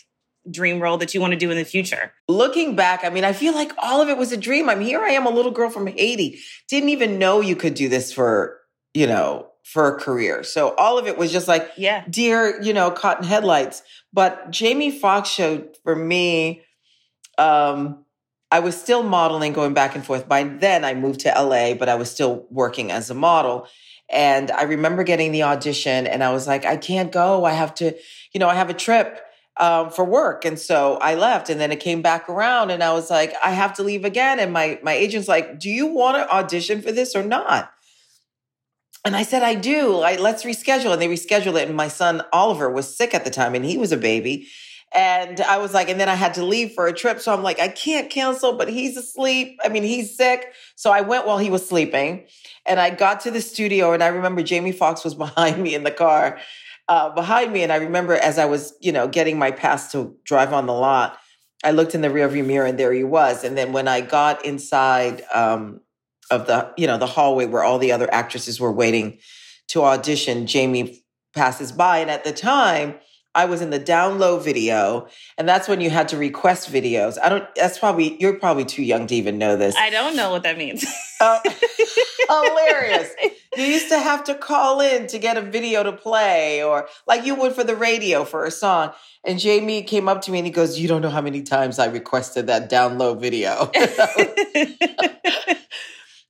dream 0.49 0.79
role 0.79 0.97
that 0.97 1.13
you 1.13 1.19
want 1.19 1.33
to 1.33 1.39
do 1.39 1.49
in 1.49 1.57
the 1.57 1.65
future? 1.65 2.13
Looking 2.27 2.75
back, 2.75 3.03
I 3.03 3.09
mean, 3.09 3.23
I 3.23 3.33
feel 3.33 3.53
like 3.53 3.71
all 3.79 4.01
of 4.01 4.09
it 4.09 4.17
was 4.17 4.31
a 4.31 4.37
dream. 4.37 4.69
I'm 4.69 4.81
here. 4.81 5.01
I 5.01 5.09
am 5.09 5.25
a 5.25 5.31
little 5.31 5.51
girl 5.51 5.69
from 5.69 5.87
Haiti. 5.87 6.39
Didn't 6.69 6.89
even 6.89 7.17
know 7.17 7.41
you 7.41 7.55
could 7.55 7.73
do 7.73 7.89
this 7.89 8.13
for, 8.13 8.59
you 8.93 9.07
know, 9.07 9.47
for 9.67 9.93
a 9.93 9.99
career. 9.99 10.43
So 10.43 10.73
all 10.75 10.97
of 10.97 11.07
it 11.07 11.17
was 11.17 11.29
just 11.29 11.47
like, 11.47 11.69
Yeah, 11.75 12.05
deer, 12.09 12.61
you 12.61 12.73
know, 12.73 12.89
cotton 12.89 13.25
headlights. 13.25 13.83
But 14.13 14.49
Jamie 14.49 14.91
Foxx 14.91 15.29
showed 15.29 15.75
for 15.83 15.93
me, 15.93 16.61
um, 17.37 18.05
I 18.49 18.59
was 18.59 18.79
still 18.79 19.03
modeling, 19.03 19.51
going 19.51 19.73
back 19.73 19.93
and 19.93 20.05
forth. 20.05 20.25
By 20.25 20.45
then, 20.45 20.85
I 20.85 20.93
moved 20.93 21.19
to 21.21 21.29
LA, 21.29 21.73
but 21.73 21.89
I 21.89 21.95
was 21.95 22.09
still 22.09 22.47
working 22.49 22.93
as 22.93 23.09
a 23.09 23.13
model. 23.13 23.67
And 24.09 24.51
I 24.51 24.63
remember 24.63 25.03
getting 25.03 25.33
the 25.33 25.43
audition, 25.43 26.07
and 26.07 26.23
I 26.23 26.31
was 26.31 26.47
like, 26.47 26.65
I 26.65 26.77
can't 26.77 27.11
go. 27.11 27.43
I 27.43 27.51
have 27.51 27.75
to, 27.75 27.93
you 28.31 28.39
know, 28.39 28.47
I 28.47 28.55
have 28.55 28.69
a 28.69 28.73
trip 28.73 29.19
um, 29.57 29.89
for 29.89 30.05
work. 30.05 30.45
And 30.45 30.57
so 30.57 30.95
I 31.01 31.15
left, 31.15 31.49
and 31.49 31.59
then 31.59 31.73
it 31.73 31.81
came 31.81 32.01
back 32.01 32.29
around, 32.29 32.71
and 32.71 32.81
I 32.81 32.93
was 32.93 33.09
like, 33.09 33.33
I 33.43 33.51
have 33.51 33.73
to 33.73 33.83
leave 33.83 34.05
again. 34.05 34.39
And 34.39 34.53
my 34.53 34.79
my 34.81 34.93
agent's 34.93 35.27
like, 35.27 35.59
Do 35.59 35.69
you 35.69 35.87
want 35.87 36.15
to 36.15 36.33
audition 36.33 36.81
for 36.81 36.93
this 36.93 37.17
or 37.17 37.23
not? 37.23 37.73
And 39.05 39.15
I 39.15 39.23
said, 39.23 39.43
I 39.43 39.55
do. 39.55 39.99
I, 39.99 40.15
let's 40.17 40.43
reschedule. 40.43 40.91
And 40.91 41.01
they 41.01 41.07
rescheduled 41.07 41.59
it. 41.59 41.67
And 41.67 41.77
my 41.77 41.87
son 41.87 42.23
Oliver 42.33 42.69
was 42.69 42.95
sick 42.95 43.13
at 43.13 43.23
the 43.23 43.29
time, 43.29 43.55
and 43.55 43.63
he 43.63 43.77
was 43.77 43.91
a 43.91 43.97
baby. 43.97 44.47
And 44.93 45.41
I 45.41 45.57
was 45.57 45.73
like, 45.73 45.89
and 45.89 45.99
then 45.99 46.07
I 46.07 46.15
had 46.15 46.33
to 46.35 46.45
leave 46.45 46.71
for 46.71 46.87
a 46.87 46.93
trip. 46.93 47.19
So 47.19 47.33
I'm 47.33 47.43
like, 47.43 47.59
I 47.59 47.67
can't 47.67 48.09
cancel, 48.09 48.53
but 48.53 48.69
he's 48.69 48.95
asleep. 48.95 49.59
I 49.63 49.69
mean, 49.69 49.83
he's 49.83 50.15
sick. 50.15 50.53
So 50.75 50.91
I 50.91 51.01
went 51.01 51.27
while 51.27 51.37
he 51.37 51.49
was 51.49 51.67
sleeping. 51.67 52.25
And 52.65 52.79
I 52.79 52.89
got 52.89 53.21
to 53.21 53.31
the 53.31 53.41
studio, 53.41 53.93
and 53.93 54.03
I 54.03 54.07
remember 54.07 54.43
Jamie 54.43 54.71
Foxx 54.71 55.03
was 55.03 55.15
behind 55.25 55.61
me 55.61 55.75
in 55.75 55.83
the 55.83 55.91
car, 55.91 56.39
uh, 56.87 57.09
behind 57.09 57.51
me. 57.51 57.63
And 57.63 57.71
I 57.71 57.77
remember 57.77 58.13
as 58.13 58.37
I 58.37 58.45
was, 58.45 58.73
you 58.81 58.91
know, 58.91 59.07
getting 59.07 59.37
my 59.37 59.51
pass 59.51 59.91
to 59.91 60.15
drive 60.23 60.53
on 60.53 60.65
the 60.65 60.73
lot, 60.73 61.17
I 61.63 61.71
looked 61.71 61.95
in 61.95 62.01
the 62.01 62.09
rearview 62.09 62.45
mirror, 62.45 62.65
and 62.65 62.79
there 62.79 62.93
he 62.93 63.03
was. 63.03 63.43
And 63.43 63.57
then 63.57 63.73
when 63.73 63.87
I 63.87 64.01
got 64.01 64.45
inside 64.45 65.23
um, 65.33 65.81
of 66.29 66.47
the, 66.47 66.73
you 66.77 66.87
know, 66.87 66.97
the 66.97 67.07
hallway 67.07 67.45
where 67.45 67.63
all 67.63 67.79
the 67.79 67.91
other 67.91 68.11
actresses 68.13 68.59
were 68.59 68.71
waiting 68.71 69.19
to 69.69 69.83
audition, 69.83 70.47
Jamie 70.47 71.03
passes 71.33 71.71
by, 71.71 71.99
and 71.99 72.09
at 72.09 72.23
the 72.23 72.33
time 72.33 72.95
I 73.37 73.45
was 73.45 73.61
in 73.61 73.69
the 73.69 73.77
down 73.77 74.17
low 74.17 74.39
video, 74.39 75.07
and 75.37 75.47
that's 75.47 75.67
when 75.67 75.79
you 75.79 75.91
had 75.91 76.07
to 76.09 76.17
request 76.17 76.73
videos. 76.73 77.19
I 77.21 77.29
don't. 77.29 77.45
That's 77.55 77.77
probably 77.77 78.19
you're 78.19 78.39
probably 78.39 78.65
too 78.65 78.81
young 78.81 79.05
to 79.07 79.15
even 79.15 79.37
know 79.37 79.55
this. 79.55 79.75
I 79.77 79.91
don't 79.91 80.15
know 80.15 80.31
what 80.31 80.41
that 80.41 80.57
means. 80.57 80.83
uh, 81.21 81.39
hilarious! 82.27 83.11
You 83.55 83.63
used 83.63 83.89
to 83.89 83.99
have 83.99 84.23
to 84.23 84.33
call 84.33 84.81
in 84.81 85.05
to 85.07 85.19
get 85.19 85.37
a 85.37 85.41
video 85.41 85.83
to 85.83 85.91
play, 85.91 86.63
or 86.63 86.87
like 87.05 87.27
you 87.27 87.35
would 87.35 87.53
for 87.53 87.63
the 87.63 87.75
radio 87.75 88.23
for 88.23 88.43
a 88.43 88.49
song. 88.49 88.91
And 89.23 89.37
Jamie 89.39 89.83
came 89.83 90.09
up 90.09 90.21
to 90.23 90.31
me 90.31 90.39
and 90.39 90.47
he 90.47 90.51
goes, 90.51 90.79
"You 90.79 90.87
don't 90.87 91.03
know 91.03 91.11
how 91.11 91.21
many 91.21 91.43
times 91.43 91.77
I 91.77 91.85
requested 91.85 92.47
that 92.47 92.69
down 92.69 92.97
low 92.97 93.13
video." 93.13 93.71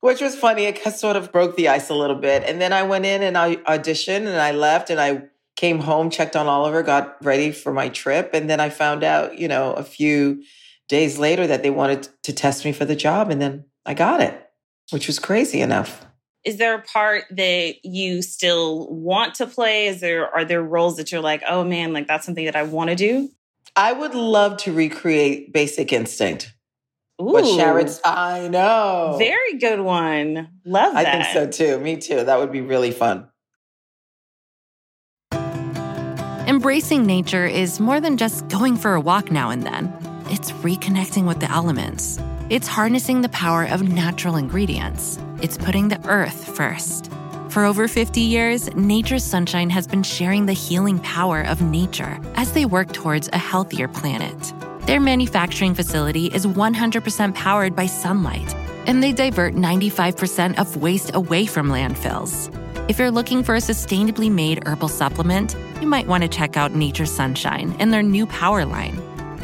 Which 0.00 0.20
was 0.20 0.36
funny. 0.36 0.64
It 0.64 0.78
sort 0.94 1.16
of 1.16 1.32
broke 1.32 1.56
the 1.56 1.68
ice 1.68 1.90
a 1.90 1.94
little 1.94 2.16
bit. 2.16 2.44
And 2.44 2.60
then 2.60 2.72
I 2.72 2.84
went 2.84 3.04
in 3.04 3.22
and 3.22 3.36
I 3.36 3.56
auditioned 3.56 4.26
and 4.26 4.40
I 4.40 4.52
left 4.52 4.90
and 4.90 5.00
I 5.00 5.24
came 5.56 5.80
home, 5.80 6.08
checked 6.08 6.36
on 6.36 6.46
Oliver, 6.46 6.84
got 6.84 7.16
ready 7.24 7.50
for 7.50 7.72
my 7.72 7.88
trip. 7.88 8.30
And 8.32 8.48
then 8.48 8.60
I 8.60 8.70
found 8.70 9.02
out, 9.02 9.38
you 9.38 9.48
know, 9.48 9.72
a 9.72 9.82
few 9.82 10.44
days 10.88 11.18
later 11.18 11.48
that 11.48 11.64
they 11.64 11.70
wanted 11.70 12.08
to 12.22 12.32
test 12.32 12.64
me 12.64 12.72
for 12.72 12.84
the 12.84 12.94
job. 12.94 13.28
And 13.28 13.42
then 13.42 13.64
I 13.84 13.94
got 13.94 14.20
it, 14.20 14.50
which 14.90 15.08
was 15.08 15.18
crazy 15.18 15.60
enough. 15.60 16.06
Is 16.44 16.58
there 16.58 16.76
a 16.76 16.82
part 16.82 17.24
that 17.30 17.84
you 17.84 18.22
still 18.22 18.88
want 18.88 19.34
to 19.34 19.46
play? 19.46 19.88
Is 19.88 20.00
there, 20.00 20.32
are 20.32 20.44
there 20.44 20.62
roles 20.62 20.96
that 20.96 21.10
you're 21.10 21.20
like, 21.20 21.42
oh 21.48 21.64
man, 21.64 21.92
like 21.92 22.06
that's 22.06 22.24
something 22.24 22.44
that 22.44 22.56
I 22.56 22.62
want 22.62 22.90
to 22.90 22.96
do? 22.96 23.28
I 23.74 23.92
would 23.92 24.14
love 24.14 24.58
to 24.58 24.72
recreate 24.72 25.52
Basic 25.52 25.92
Instinct. 25.92 26.54
Ooh, 27.20 27.24
what 27.24 27.44
Sharon's, 27.46 28.00
I 28.04 28.48
know. 28.48 29.16
Very 29.18 29.58
good 29.58 29.80
one. 29.80 30.48
Love 30.64 30.94
that. 30.94 31.06
I 31.06 31.10
think 31.10 31.24
so 31.32 31.46
too. 31.50 31.80
Me 31.80 31.96
too. 31.96 32.24
That 32.24 32.38
would 32.38 32.52
be 32.52 32.60
really 32.60 32.92
fun. 32.92 33.28
Embracing 36.48 37.04
nature 37.04 37.46
is 37.46 37.80
more 37.80 38.00
than 38.00 38.16
just 38.16 38.48
going 38.48 38.76
for 38.76 38.94
a 38.94 39.00
walk 39.00 39.30
now 39.30 39.50
and 39.50 39.64
then. 39.64 39.92
It's 40.30 40.52
reconnecting 40.52 41.26
with 41.26 41.40
the 41.40 41.50
elements. 41.50 42.18
It's 42.50 42.66
harnessing 42.66 43.20
the 43.20 43.28
power 43.30 43.64
of 43.64 43.82
natural 43.82 44.36
ingredients. 44.36 45.18
It's 45.42 45.58
putting 45.58 45.88
the 45.88 46.00
earth 46.08 46.56
first. 46.56 47.10
For 47.50 47.64
over 47.64 47.88
50 47.88 48.20
years, 48.20 48.74
Nature's 48.74 49.24
Sunshine 49.24 49.70
has 49.70 49.86
been 49.86 50.02
sharing 50.02 50.46
the 50.46 50.52
healing 50.52 50.98
power 51.00 51.42
of 51.42 51.60
nature 51.60 52.20
as 52.34 52.52
they 52.52 52.64
work 52.64 52.92
towards 52.92 53.28
a 53.32 53.38
healthier 53.38 53.88
planet. 53.88 54.52
Their 54.88 55.00
manufacturing 55.00 55.74
facility 55.74 56.28
is 56.28 56.46
100% 56.46 57.34
powered 57.34 57.76
by 57.76 57.84
sunlight, 57.84 58.54
and 58.86 59.02
they 59.02 59.12
divert 59.12 59.54
95% 59.54 60.58
of 60.58 60.78
waste 60.78 61.14
away 61.14 61.44
from 61.44 61.68
landfills. 61.68 62.48
If 62.88 62.98
you're 62.98 63.10
looking 63.10 63.42
for 63.42 63.54
a 63.54 63.58
sustainably 63.58 64.32
made 64.32 64.66
herbal 64.66 64.88
supplement, 64.88 65.54
you 65.82 65.88
might 65.88 66.06
want 66.06 66.22
to 66.22 66.28
check 66.28 66.56
out 66.56 66.74
Nature 66.74 67.04
Sunshine 67.04 67.76
and 67.78 67.92
their 67.92 68.02
new 68.02 68.24
Power 68.24 68.64
line. 68.64 68.96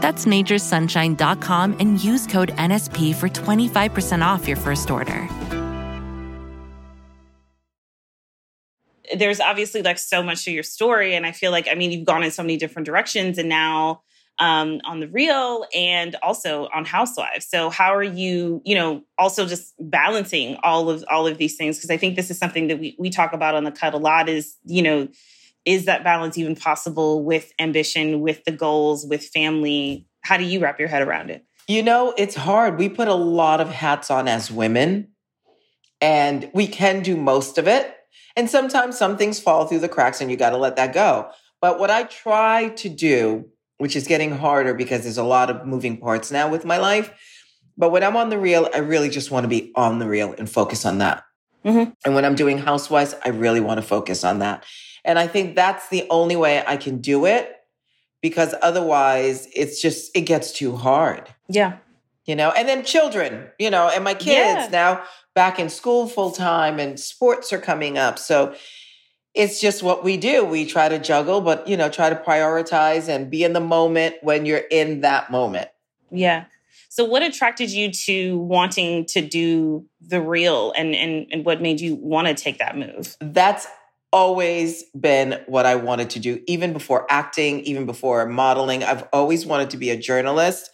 That's 0.00 0.24
naturesunshine.com 0.24 1.76
and 1.80 2.02
use 2.02 2.26
code 2.26 2.50
NSP 2.56 3.14
for 3.14 3.28
25% 3.28 4.24
off 4.24 4.46
your 4.46 4.56
first 4.56 4.90
order. 4.90 5.28
There's 9.16 9.40
obviously 9.40 9.82
like 9.82 9.98
so 9.98 10.22
much 10.22 10.44
to 10.44 10.50
your 10.50 10.62
story. 10.62 11.14
And 11.14 11.24
I 11.24 11.32
feel 11.32 11.50
like, 11.50 11.68
I 11.70 11.74
mean, 11.74 11.92
you've 11.92 12.06
gone 12.06 12.22
in 12.22 12.30
so 12.30 12.42
many 12.42 12.56
different 12.56 12.86
directions 12.86 13.38
and 13.38 13.48
now 13.48 14.02
um, 14.38 14.80
on 14.84 15.00
the 15.00 15.08
real 15.08 15.66
and 15.74 16.14
also 16.22 16.68
on 16.74 16.84
housewives 16.84 17.46
so 17.48 17.70
how 17.70 17.94
are 17.94 18.02
you 18.02 18.60
you 18.64 18.74
know 18.74 19.02
also 19.16 19.46
just 19.46 19.74
balancing 19.78 20.58
all 20.62 20.90
of 20.90 21.04
all 21.10 21.26
of 21.26 21.38
these 21.38 21.56
things 21.56 21.78
because 21.78 21.90
i 21.90 21.96
think 21.96 22.16
this 22.16 22.30
is 22.30 22.38
something 22.38 22.66
that 22.66 22.78
we, 22.78 22.94
we 22.98 23.08
talk 23.08 23.32
about 23.32 23.54
on 23.54 23.64
the 23.64 23.72
cut 23.72 23.94
a 23.94 23.98
lot 23.98 24.28
is 24.28 24.56
you 24.64 24.82
know 24.82 25.08
is 25.66 25.84
that 25.84 26.04
balance 26.04 26.38
even 26.38 26.56
possible 26.56 27.22
with 27.22 27.52
ambition, 27.58 28.20
with 28.20 28.44
the 28.44 28.52
goals, 28.52 29.04
with 29.04 29.24
family? 29.24 30.06
How 30.22 30.36
do 30.36 30.44
you 30.44 30.60
wrap 30.60 30.78
your 30.78 30.88
head 30.88 31.02
around 31.02 31.30
it? 31.30 31.44
You 31.68 31.82
know, 31.82 32.14
it's 32.16 32.36
hard. 32.36 32.78
We 32.78 32.88
put 32.88 33.08
a 33.08 33.14
lot 33.14 33.60
of 33.60 33.68
hats 33.68 34.10
on 34.10 34.28
as 34.28 34.50
women, 34.50 35.08
and 36.00 36.48
we 36.54 36.68
can 36.68 37.02
do 37.02 37.16
most 37.16 37.58
of 37.58 37.66
it. 37.66 37.92
And 38.36 38.48
sometimes 38.48 38.96
some 38.96 39.16
things 39.16 39.40
fall 39.40 39.66
through 39.66 39.80
the 39.80 39.88
cracks, 39.88 40.20
and 40.20 40.30
you 40.30 40.36
got 40.36 40.50
to 40.50 40.56
let 40.56 40.76
that 40.76 40.94
go. 40.94 41.30
But 41.60 41.80
what 41.80 41.90
I 41.90 42.04
try 42.04 42.68
to 42.68 42.88
do, 42.88 43.48
which 43.78 43.96
is 43.96 44.06
getting 44.06 44.30
harder 44.30 44.74
because 44.74 45.02
there's 45.02 45.18
a 45.18 45.24
lot 45.24 45.50
of 45.50 45.66
moving 45.66 45.96
parts 45.96 46.30
now 46.30 46.48
with 46.48 46.64
my 46.64 46.76
life, 46.76 47.12
but 47.76 47.90
when 47.90 48.04
I'm 48.04 48.16
on 48.16 48.30
the 48.30 48.38
real, 48.38 48.68
I 48.72 48.78
really 48.78 49.08
just 49.08 49.30
want 49.30 49.44
to 49.44 49.48
be 49.48 49.72
on 49.74 49.98
the 49.98 50.06
real 50.06 50.34
and 50.38 50.48
focus 50.48 50.86
on 50.86 50.98
that. 50.98 51.24
Mm-hmm. 51.64 51.90
And 52.04 52.14
when 52.14 52.24
I'm 52.24 52.36
doing 52.36 52.58
housewives, 52.58 53.14
I 53.24 53.30
really 53.30 53.60
want 53.60 53.78
to 53.78 53.86
focus 53.86 54.22
on 54.22 54.38
that. 54.38 54.64
And 55.06 55.18
I 55.18 55.26
think 55.28 55.54
that's 55.54 55.88
the 55.88 56.06
only 56.10 56.36
way 56.36 56.62
I 56.66 56.76
can 56.76 57.00
do 57.00 57.24
it 57.24 57.54
because 58.20 58.54
otherwise 58.60 59.48
it's 59.54 59.80
just, 59.80 60.14
it 60.16 60.22
gets 60.22 60.52
too 60.52 60.76
hard. 60.76 61.32
Yeah. 61.48 61.78
You 62.26 62.34
know, 62.34 62.50
and 62.50 62.68
then 62.68 62.84
children, 62.84 63.46
you 63.58 63.70
know, 63.70 63.88
and 63.88 64.02
my 64.02 64.14
kids 64.14 64.64
yeah. 64.64 64.68
now 64.72 65.02
back 65.34 65.60
in 65.60 65.70
school 65.70 66.08
full 66.08 66.32
time 66.32 66.80
and 66.80 66.98
sports 66.98 67.52
are 67.52 67.60
coming 67.60 67.96
up. 67.96 68.18
So 68.18 68.54
it's 69.32 69.60
just 69.60 69.82
what 69.82 70.02
we 70.02 70.16
do. 70.16 70.44
We 70.44 70.66
try 70.66 70.88
to 70.88 70.98
juggle, 70.98 71.40
but, 71.40 71.68
you 71.68 71.76
know, 71.76 71.88
try 71.88 72.10
to 72.10 72.16
prioritize 72.16 73.08
and 73.08 73.30
be 73.30 73.44
in 73.44 73.52
the 73.52 73.60
moment 73.60 74.16
when 74.22 74.44
you're 74.44 74.64
in 74.70 75.02
that 75.02 75.30
moment. 75.30 75.68
Yeah. 76.10 76.46
So 76.88 77.04
what 77.04 77.22
attracted 77.22 77.70
you 77.70 77.92
to 77.92 78.38
wanting 78.38 79.04
to 79.06 79.20
do 79.20 79.86
the 80.00 80.20
real 80.20 80.72
and 80.76 80.94
and, 80.94 81.26
and 81.30 81.44
what 81.44 81.60
made 81.60 81.80
you 81.80 81.94
want 81.94 82.26
to 82.26 82.34
take 82.34 82.58
that 82.58 82.76
move? 82.76 83.16
That's 83.20 83.68
always 84.16 84.82
been 84.98 85.38
what 85.44 85.66
I 85.66 85.74
wanted 85.74 86.08
to 86.10 86.18
do, 86.18 86.42
even 86.46 86.72
before 86.72 87.06
acting, 87.10 87.60
even 87.60 87.84
before 87.84 88.24
modeling. 88.24 88.82
I've 88.82 89.06
always 89.12 89.44
wanted 89.44 89.68
to 89.70 89.76
be 89.76 89.90
a 89.90 89.96
journalist. 89.96 90.70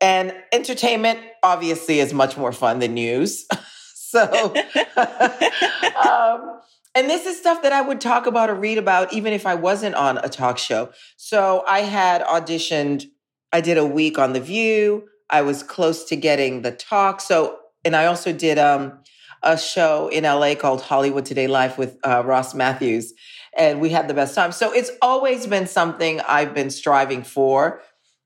And 0.00 0.34
entertainment 0.50 1.20
obviously 1.44 2.00
is 2.00 2.12
much 2.12 2.36
more 2.36 2.50
fun 2.50 2.80
than 2.80 2.94
news. 2.94 3.46
so, 3.94 4.22
um, 4.96 6.60
and 6.96 7.08
this 7.08 7.26
is 7.26 7.38
stuff 7.38 7.62
that 7.62 7.72
I 7.72 7.80
would 7.80 8.00
talk 8.00 8.26
about 8.26 8.50
or 8.50 8.56
read 8.56 8.78
about 8.78 9.12
even 9.12 9.32
if 9.32 9.46
I 9.46 9.54
wasn't 9.54 9.94
on 9.94 10.18
a 10.18 10.28
talk 10.28 10.58
show. 10.58 10.90
So 11.16 11.62
I 11.68 11.82
had 11.82 12.22
auditioned, 12.22 13.04
I 13.52 13.60
did 13.60 13.78
a 13.78 13.86
week 13.86 14.18
on 14.18 14.32
The 14.32 14.40
View. 14.40 15.04
I 15.30 15.42
was 15.42 15.62
close 15.62 16.02
to 16.06 16.16
getting 16.16 16.62
the 16.62 16.72
talk. 16.72 17.20
So, 17.20 17.56
and 17.84 17.94
I 17.94 18.06
also 18.06 18.32
did 18.32 18.58
um, 18.58 18.98
a 19.44 19.58
show 19.58 20.08
in 20.08 20.24
LA 20.24 20.54
called 20.54 20.80
Hollywood 20.80 21.26
Today 21.26 21.46
Live 21.46 21.78
with 21.78 21.98
uh, 22.02 22.22
Ross 22.24 22.54
Mathews, 22.54 23.12
and 23.56 23.80
we 23.80 23.90
had 23.90 24.08
the 24.08 24.14
best 24.14 24.34
time. 24.34 24.50
So 24.50 24.72
it's 24.72 24.90
always 25.00 25.46
been 25.46 25.66
something 25.66 26.20
I've 26.22 26.54
been 26.54 26.70
striving 26.70 27.22
for. 27.22 27.80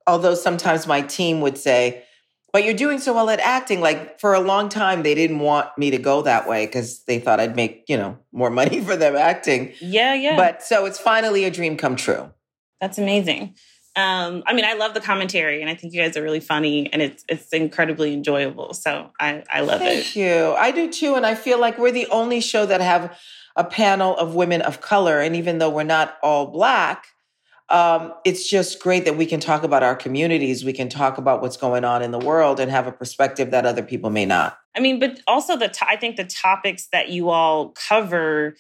Although 0.07 0.35
sometimes 0.35 0.87
my 0.87 1.03
team 1.03 1.43
would 1.43 1.59
say, 1.59 2.05
but 2.53 2.65
you're 2.65 2.75
doing 2.75 2.99
so 2.99 3.13
well 3.13 3.29
at 3.29 3.41
acting. 3.41 3.81
Like 3.81 4.21
for 4.21 4.33
a 4.33 4.41
long 4.41 4.71
time, 4.71 5.03
they 5.03 5.15
didn't 5.15 5.41
want 5.41 5.77
me 5.77 5.91
to 5.91 5.99
go 5.99 6.23
that 6.23 6.49
way 6.49 6.65
because 6.65 7.05
they 7.05 7.19
thought 7.19 7.41
I'd 7.41 7.57
make, 7.57 7.85
you 7.89 7.97
know, 7.97 8.19
more 8.33 8.51
money 8.61 8.81
for 8.81 8.97
them 8.97 9.17
acting. 9.17 9.75
Yeah, 9.81 10.15
yeah. 10.15 10.37
But 10.37 10.63
so 10.63 10.87
it's 10.87 10.99
finally 10.99 11.45
a 11.45 11.51
dream 11.51 11.77
come 11.77 11.97
true. 11.97 12.33
That's 12.81 12.97
amazing. 12.97 13.55
Um, 13.99 14.45
I 14.47 14.53
mean, 14.53 14.65
I 14.65 14.75
love 14.75 14.95
the 14.95 15.01
commentary, 15.01 15.61
and 15.61 15.69
I 15.69 15.75
think 15.75 15.93
you 15.93 16.01
guys 16.01 16.17
are 16.17 16.23
really 16.23 16.39
funny, 16.39 16.89
and 16.93 17.03
it's 17.03 17.25
it's 17.29 17.53
incredibly 17.53 18.15
enjoyable. 18.15 18.73
So 18.73 19.11
I 19.19 19.43
I 19.51 19.61
love 19.61 19.81
Thank 19.81 19.91
it. 19.91 20.03
Thank 20.05 20.17
you. 20.17 20.55
I 20.57 20.71
do 20.71 20.89
too, 20.89 21.17
and 21.17 21.27
I 21.27 21.35
feel 21.35 21.59
like 21.59 21.79
we're 21.79 21.91
the 21.91 22.07
only 22.07 22.41
show 22.41 22.65
that 22.65 22.81
have 22.81 23.19
a 23.57 23.65
panel 23.65 24.17
of 24.17 24.37
women 24.37 24.63
of 24.63 24.81
color, 24.81 25.21
and 25.21 25.35
even 25.35 25.59
though 25.59 25.71
we're 25.71 25.83
not 25.83 26.17
all 26.23 26.47
black, 26.47 27.09
um, 27.71 28.15
it's 28.25 28.49
just 28.49 28.81
great 28.81 29.05
that 29.05 29.17
we 29.17 29.27
can 29.27 29.41
talk 29.41 29.65
about 29.65 29.83
our 29.83 29.97
communities. 29.97 30.65
We 30.65 30.73
can 30.73 30.89
talk 30.89 31.19
about 31.19 31.43
what's 31.43 31.57
going 31.57 31.85
on 31.85 32.01
in 32.01 32.13
the 32.13 32.21
world 32.21 32.61
and 32.61 32.71
have 32.71 32.87
a 32.87 32.93
perspective 32.93 33.51
that 33.51 33.67
other 33.67 33.83
people 33.83 34.11
may 34.11 34.27
not. 34.27 34.59
I 34.77 34.81
mean, 34.81 35.01
but 35.01 35.19
also 35.27 35.57
the 35.57 35.67
to- 35.67 35.89
I 35.89 35.97
think 35.97 36.15
the 36.15 36.25
topics 36.25 36.87
that 36.93 37.09
you 37.09 37.31
all 37.31 37.71
cover 37.71 38.55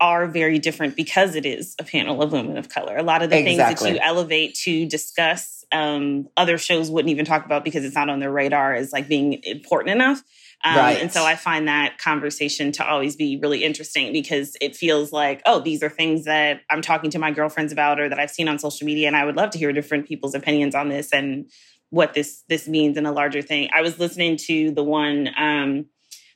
are 0.00 0.26
very 0.26 0.58
different 0.58 0.96
because 0.96 1.34
it 1.34 1.44
is 1.44 1.74
a 1.78 1.84
panel 1.84 2.22
of 2.22 2.32
women 2.32 2.56
of 2.56 2.68
color. 2.68 2.96
A 2.96 3.02
lot 3.02 3.22
of 3.22 3.30
the 3.30 3.38
exactly. 3.38 3.66
things 3.66 3.80
that 3.80 3.92
you 3.92 3.98
elevate 4.00 4.54
to 4.56 4.86
discuss, 4.86 5.64
um, 5.72 6.28
other 6.36 6.58
shows 6.58 6.90
wouldn't 6.90 7.10
even 7.10 7.24
talk 7.24 7.44
about 7.44 7.64
because 7.64 7.84
it's 7.84 7.94
not 7.94 8.08
on 8.08 8.20
their 8.20 8.30
radar 8.30 8.74
as 8.74 8.92
like 8.92 9.08
being 9.08 9.42
important 9.44 9.94
enough. 9.94 10.22
Um, 10.64 10.76
right. 10.76 11.00
And 11.00 11.12
so 11.12 11.24
I 11.24 11.36
find 11.36 11.68
that 11.68 11.98
conversation 11.98 12.72
to 12.72 12.88
always 12.88 13.14
be 13.14 13.38
really 13.40 13.62
interesting 13.62 14.12
because 14.12 14.56
it 14.60 14.74
feels 14.74 15.12
like, 15.12 15.40
oh, 15.46 15.60
these 15.60 15.82
are 15.82 15.88
things 15.88 16.24
that 16.24 16.62
I'm 16.68 16.82
talking 16.82 17.10
to 17.10 17.18
my 17.18 17.30
girlfriends 17.30 17.72
about 17.72 18.00
or 18.00 18.08
that 18.08 18.18
I've 18.18 18.30
seen 18.30 18.48
on 18.48 18.58
social 18.58 18.84
media, 18.84 19.06
and 19.06 19.16
I 19.16 19.24
would 19.24 19.36
love 19.36 19.50
to 19.50 19.58
hear 19.58 19.72
different 19.72 20.08
people's 20.08 20.34
opinions 20.34 20.74
on 20.74 20.88
this 20.88 21.12
and 21.12 21.48
what 21.90 22.12
this 22.12 22.42
this 22.48 22.66
means 22.66 22.96
in 22.96 23.06
a 23.06 23.12
larger 23.12 23.40
thing. 23.40 23.70
I 23.72 23.82
was 23.82 23.98
listening 23.98 24.36
to 24.48 24.72
the 24.72 24.82
one 24.82 25.30
um, 25.38 25.86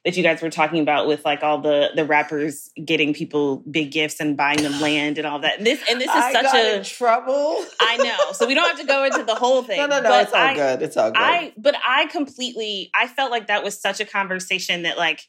that 0.05 0.17
you 0.17 0.23
guys 0.23 0.43
were 0.43 0.51
talking 0.51 0.81
about 0.81 1.07
with 1.07 1.25
like 1.25 1.43
all 1.43 1.59
the 1.59 1.91
the 1.95 2.05
rappers 2.05 2.71
getting 2.85 3.15
people 3.15 3.59
big 3.71 3.93
gifts 3.93 4.21
and 4.21 4.37
buying 4.37 4.63
them 4.63 4.81
land 4.81 5.19
and 5.19 5.27
all 5.27 5.39
that. 5.41 5.59
And 5.59 5.67
this 5.67 5.83
and 5.89 6.01
this 6.01 6.09
is 6.09 6.15
I 6.15 6.33
such 6.33 6.55
a 6.55 6.85
trouble. 6.85 7.65
I 7.81 7.97
know. 7.99 8.33
So 8.33 8.47
we 8.47 8.55
don't 8.55 8.69
have 8.69 8.81
to 8.81 8.87
go 8.87 9.05
into 9.05 9.25
the 9.25 9.35
whole 9.35 9.63
thing. 9.65 9.79
No, 9.79 9.87
no, 9.87 10.01
no. 10.01 10.09
But 10.09 10.25
it's 10.25 10.33
all 10.33 10.41
I, 10.41 10.55
good. 10.55 10.83
It's 10.83 10.97
all 10.97 11.11
good. 11.11 11.21
I 11.21 11.53
but 11.57 11.77
I 11.87 12.07
completely 12.07 12.91
I 12.95 13.07
felt 13.07 13.31
like 13.31 13.47
that 13.47 13.63
was 13.63 13.81
such 13.81 14.01
a 14.01 14.05
conversation 14.05 14.83
that 14.83 14.99
like 14.99 15.29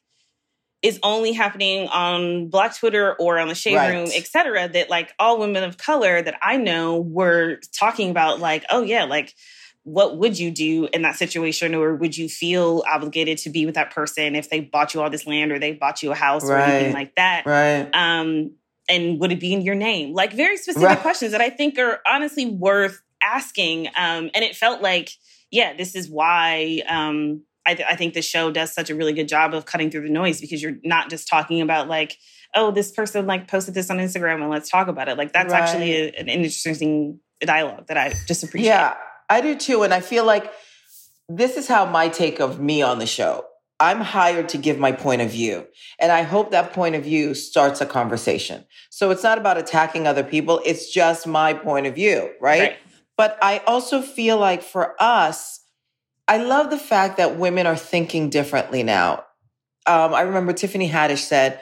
is 0.84 1.00
only 1.02 1.32
happening 1.32 1.88
on 1.88 2.50
Black 2.50 2.78
Twitter 2.78 3.16
or 3.16 3.40
on 3.40 3.48
the 3.48 3.56
Shade 3.56 3.78
right. 3.78 3.94
Room, 3.94 4.10
et 4.14 4.28
cetera, 4.28 4.68
that 4.68 4.90
like 4.90 5.14
all 5.18 5.40
women 5.40 5.64
of 5.64 5.78
color 5.78 6.22
that 6.22 6.36
I 6.42 6.58
know 6.58 7.00
were 7.00 7.62
talking 7.80 8.12
about, 8.12 8.42
like, 8.42 8.66
oh 8.70 8.82
yeah, 8.82 9.06
like 9.06 9.34
what 9.84 10.18
would 10.18 10.40
you 10.40 10.50
do 10.50 10.88
in 10.94 11.02
that 11.02 11.16
situation? 11.16 11.76
Or 11.76 11.96
would 11.96 12.18
you 12.18 12.30
feel 12.30 12.84
obligated 12.90 13.38
to 13.40 13.50
be 13.50 13.66
with 13.66 13.76
that 13.76 13.92
person 13.92 14.36
if 14.36 14.50
they 14.50 14.62
bought 14.62 14.94
you 14.94 15.02
all 15.02 15.10
this 15.10 15.28
land 15.28 15.52
or 15.52 15.60
they 15.60 15.74
bought 15.74 16.02
you 16.02 16.12
a 16.12 16.16
house 16.16 16.46
right. 16.46 16.58
or 16.58 16.62
anything 16.62 16.94
like 16.94 17.16
that? 17.16 17.46
Right. 17.46 17.90
Um 17.94 18.52
and 18.90 19.20
would 19.20 19.32
it 19.32 19.40
be 19.40 19.54
in 19.54 19.62
your 19.62 19.76
name? 19.76 20.14
Like 20.14 20.34
very 20.34 20.58
specific 20.58 20.88
right. 20.88 21.00
questions 21.00 21.32
that 21.32 21.42
i 21.42 21.50
think 21.50 21.78
are 21.78 22.00
honestly 22.08 22.46
worth 22.46 23.02
asking. 23.22 23.88
Um 23.88 24.30
and 24.34 24.44
it 24.44 24.56
felt 24.56 24.82
like 24.82 25.10
yeah 25.52 25.76
this 25.76 25.96
is 25.96 26.10
why 26.10 26.82
um 26.88 27.44
I, 27.66 27.76
th- 27.76 27.88
I 27.90 27.96
think 27.96 28.14
the 28.14 28.22
show 28.22 28.52
does 28.52 28.74
such 28.74 28.90
a 28.90 28.96
really 28.96 29.14
good 29.14 29.30
job 29.30 29.54
of 29.54 29.66
cutting 29.66 29.90
through 29.90 30.02
the 30.02 30.10
noise 30.10 30.42
because 30.42 30.62
you're 30.62 30.76
not 30.84 31.10
just 31.10 31.30
talking 31.30 31.62
about 31.62 31.88
like 31.90 32.18
oh 32.56 32.72
this 32.72 32.92
person 32.92 33.26
like 33.26 33.50
posted 33.50 33.74
this 33.74 33.90
on 33.90 33.98
instagram 33.98 34.42
and 34.42 34.50
let's 34.50 34.70
talk 34.70 34.88
about 34.88 35.10
it. 35.10 35.18
Like 35.18 35.34
that's 35.34 35.52
right. 35.52 35.62
actually 35.62 35.94
a, 35.94 36.12
an 36.12 36.30
interesting 36.30 37.20
dialogue 37.42 37.88
that 37.88 37.98
i 37.98 38.14
just 38.26 38.44
appreciate. 38.44 38.70
Yeah 38.70 38.96
I 39.34 39.42
do 39.42 39.56
too. 39.56 39.82
And 39.84 39.94
I 39.94 40.00
feel 40.00 40.26
like 40.26 40.52
this 41.28 41.58
is 41.58 41.68
how 41.68 41.86
my 41.86 42.08
take 42.08 42.40
of 42.40 42.60
me 42.60 42.84
on 42.84 43.00
the 43.00 43.08
show. 43.08 43.46
I'm 43.80 44.00
hired 44.00 44.50
to 44.50 44.58
give 44.60 44.78
my 44.78 44.92
point 44.92 45.24
of 45.24 45.32
view. 45.32 45.66
And 46.00 46.12
I 46.12 46.22
hope 46.22 46.52
that 46.52 46.72
point 46.74 46.94
of 46.96 47.04
view 47.04 47.34
starts 47.34 47.82
a 47.82 47.86
conversation. 47.88 48.66
So 48.92 49.10
it's 49.10 49.24
not 49.24 49.40
about 49.40 49.58
attacking 49.58 50.06
other 50.06 50.24
people, 50.24 50.62
it's 50.64 50.92
just 50.92 51.26
my 51.26 51.54
point 51.54 51.88
of 51.88 51.96
view, 51.96 52.30
right? 52.40 52.62
right. 52.62 52.78
But 53.18 53.38
I 53.42 53.60
also 53.66 54.02
feel 54.02 54.38
like 54.38 54.62
for 54.62 54.96
us, 55.02 55.62
I 56.28 56.38
love 56.38 56.70
the 56.70 56.78
fact 56.78 57.18
that 57.18 57.38
women 57.38 57.66
are 57.66 57.76
thinking 57.76 58.30
differently 58.30 58.84
now. 58.84 59.26
Um, 59.86 60.14
I 60.14 60.22
remember 60.22 60.54
Tiffany 60.54 60.90
Haddish 60.90 61.26
said 61.26 61.60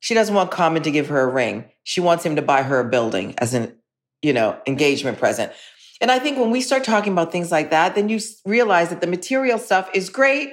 she 0.00 0.14
doesn't 0.14 0.34
want 0.34 0.50
Common 0.50 0.82
to 0.82 0.90
give 0.90 1.08
her 1.08 1.20
a 1.20 1.32
ring. 1.32 1.70
She 1.84 2.00
wants 2.00 2.26
him 2.26 2.36
to 2.36 2.42
buy 2.42 2.62
her 2.62 2.80
a 2.80 2.84
building 2.84 3.34
as 3.38 3.54
an, 3.54 3.76
you 4.20 4.32
know, 4.32 4.58
engagement 4.66 5.18
present. 5.18 5.52
And 6.00 6.10
I 6.10 6.18
think 6.18 6.38
when 6.38 6.50
we 6.50 6.60
start 6.60 6.84
talking 6.84 7.12
about 7.12 7.32
things 7.32 7.52
like 7.52 7.70
that, 7.70 7.94
then 7.94 8.08
you 8.08 8.18
realize 8.44 8.90
that 8.90 9.00
the 9.00 9.06
material 9.06 9.58
stuff 9.58 9.88
is 9.94 10.10
great, 10.10 10.50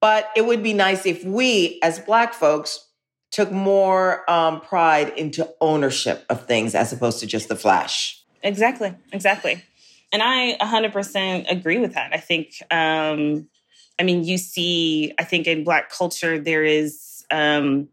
but 0.00 0.30
it 0.36 0.46
would 0.46 0.62
be 0.62 0.74
nice 0.74 1.06
if 1.06 1.24
we, 1.24 1.78
as 1.82 1.98
Black 1.98 2.34
folks, 2.34 2.88
took 3.30 3.50
more 3.50 4.28
um, 4.30 4.60
pride 4.60 5.08
into 5.16 5.48
ownership 5.60 6.24
of 6.28 6.46
things 6.46 6.74
as 6.74 6.92
opposed 6.92 7.20
to 7.20 7.26
just 7.26 7.48
the 7.48 7.56
flash. 7.56 8.22
Exactly, 8.42 8.94
exactly. 9.12 9.62
And 10.12 10.22
I 10.22 10.56
100% 10.60 11.50
agree 11.50 11.78
with 11.78 11.94
that. 11.94 12.12
I 12.12 12.18
think, 12.18 12.62
um, 12.70 13.48
I 13.98 14.02
mean, 14.02 14.24
you 14.24 14.36
see, 14.36 15.14
I 15.18 15.24
think 15.24 15.46
in 15.46 15.64
Black 15.64 15.90
culture, 15.90 16.38
there 16.38 16.64
is. 16.64 17.24
Um, 17.30 17.88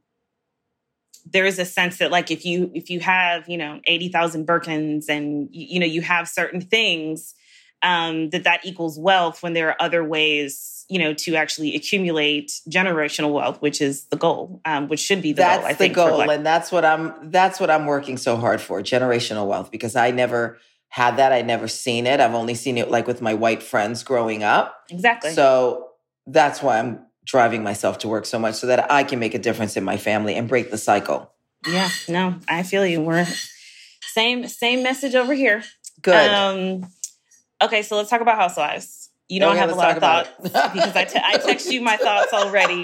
there 1.32 1.46
is 1.46 1.60
a 1.60 1.66
sense 1.66 1.98
that 1.98 2.12
like 2.12 2.32
if 2.32 2.46
you 2.46 2.72
if 2.74 2.90
you 2.90 3.00
have 3.00 3.48
you 3.48 3.58
know 3.58 3.80
80,000 3.86 4.48
Birkins 4.48 5.10
and 5.10 5.50
you, 5.52 5.68
you 5.70 5.80
know 5.80 5.86
you 5.86 6.02
have 6.02 6.28
certain 6.28 6.62
things 6.62 7.36
um, 7.82 8.30
that 8.32 8.44
that 8.44 8.66
equals 8.66 9.00
wealth 9.00 9.42
when 9.42 9.54
there 9.54 9.70
are 9.70 9.82
other 9.82 10.04
ways 10.04 10.86
you 10.90 11.00
know 11.00 11.14
to 11.14 11.36
actually 11.36 11.76
accumulate 11.76 12.52
generational 12.70 13.32
wealth 13.32 13.62
which 13.62 13.82
is 13.82 14.06
the 14.06 14.18
goal 14.18 14.62
um, 14.66 14.88
which 14.88 15.00
should 15.00 15.22
be 15.22 15.34
the 15.34 15.42
that's 15.42 15.60
goal 15.60 15.68
I 15.68 15.72
the 15.72 15.78
think 15.78 15.96
goal 15.96 16.30
and 16.30 16.46
that's 16.46 16.72
what 16.72 16.84
I'm 16.84 17.32
that's 17.32 17.60
what 17.60 17.70
I'm 17.70 17.86
working 17.86 18.18
so 18.18 18.38
hard 18.38 18.60
for 18.62 18.82
generational 18.82 19.48
wealth 19.48 19.72
because 19.72 19.96
I 19.96 20.12
never 20.12 20.58
had 20.90 21.18
that 21.18 21.32
I 21.32 21.44
never 21.44 21.68
seen 21.68 22.08
it. 22.08 22.20
I've 22.20 22.34
only 22.34 22.56
seen 22.56 22.78
it 22.78 22.90
like 22.90 23.08
with 23.08 23.22
my 23.22 23.36
white 23.36 23.64
friends 23.64 24.04
growing 24.04 24.44
up. 24.44 24.76
Exactly. 24.90 25.32
So 25.32 25.90
that's 26.26 26.62
why 26.62 26.80
I'm 26.80 27.06
driving 27.30 27.62
myself 27.62 28.00
to 28.00 28.08
work 28.08 28.26
so 28.26 28.40
much 28.40 28.56
so 28.56 28.68
that 28.68 28.92
I 28.92 29.04
can 29.04 29.20
make 29.20 29.36
a 29.36 29.40
difference 29.40 29.78
in 29.78 29.84
my 29.84 29.98
family 29.98 30.36
and 30.36 30.50
break 30.50 30.72
the 30.72 30.78
cycle. 30.78 31.32
Yeah, 31.68 31.90
no, 32.08 32.36
I 32.48 32.64
feel 32.64 32.86
you. 32.86 33.02
We're 33.02 33.28
same 34.02 34.48
same 34.48 34.82
message 34.82 35.14
over 35.14 35.34
here. 35.34 35.64
Good. 36.02 36.32
Um, 36.32 36.90
okay, 37.62 37.84
so 37.84 37.98
let's 37.98 38.10
talk 38.10 38.22
about 38.22 38.38
housewives. 38.38 39.10
You 39.28 39.40
don't 39.40 39.52
okay, 39.52 39.60
have 39.60 39.70
a 39.70 39.76
lot 39.76 39.92
of 39.92 40.00
thoughts 40.00 40.30
because 40.42 40.96
I, 40.96 41.04
te- 41.06 41.22
I 41.24 41.38
text 41.38 41.72
you 41.72 41.82
my 41.82 41.98
thoughts 41.98 42.34
already, 42.34 42.84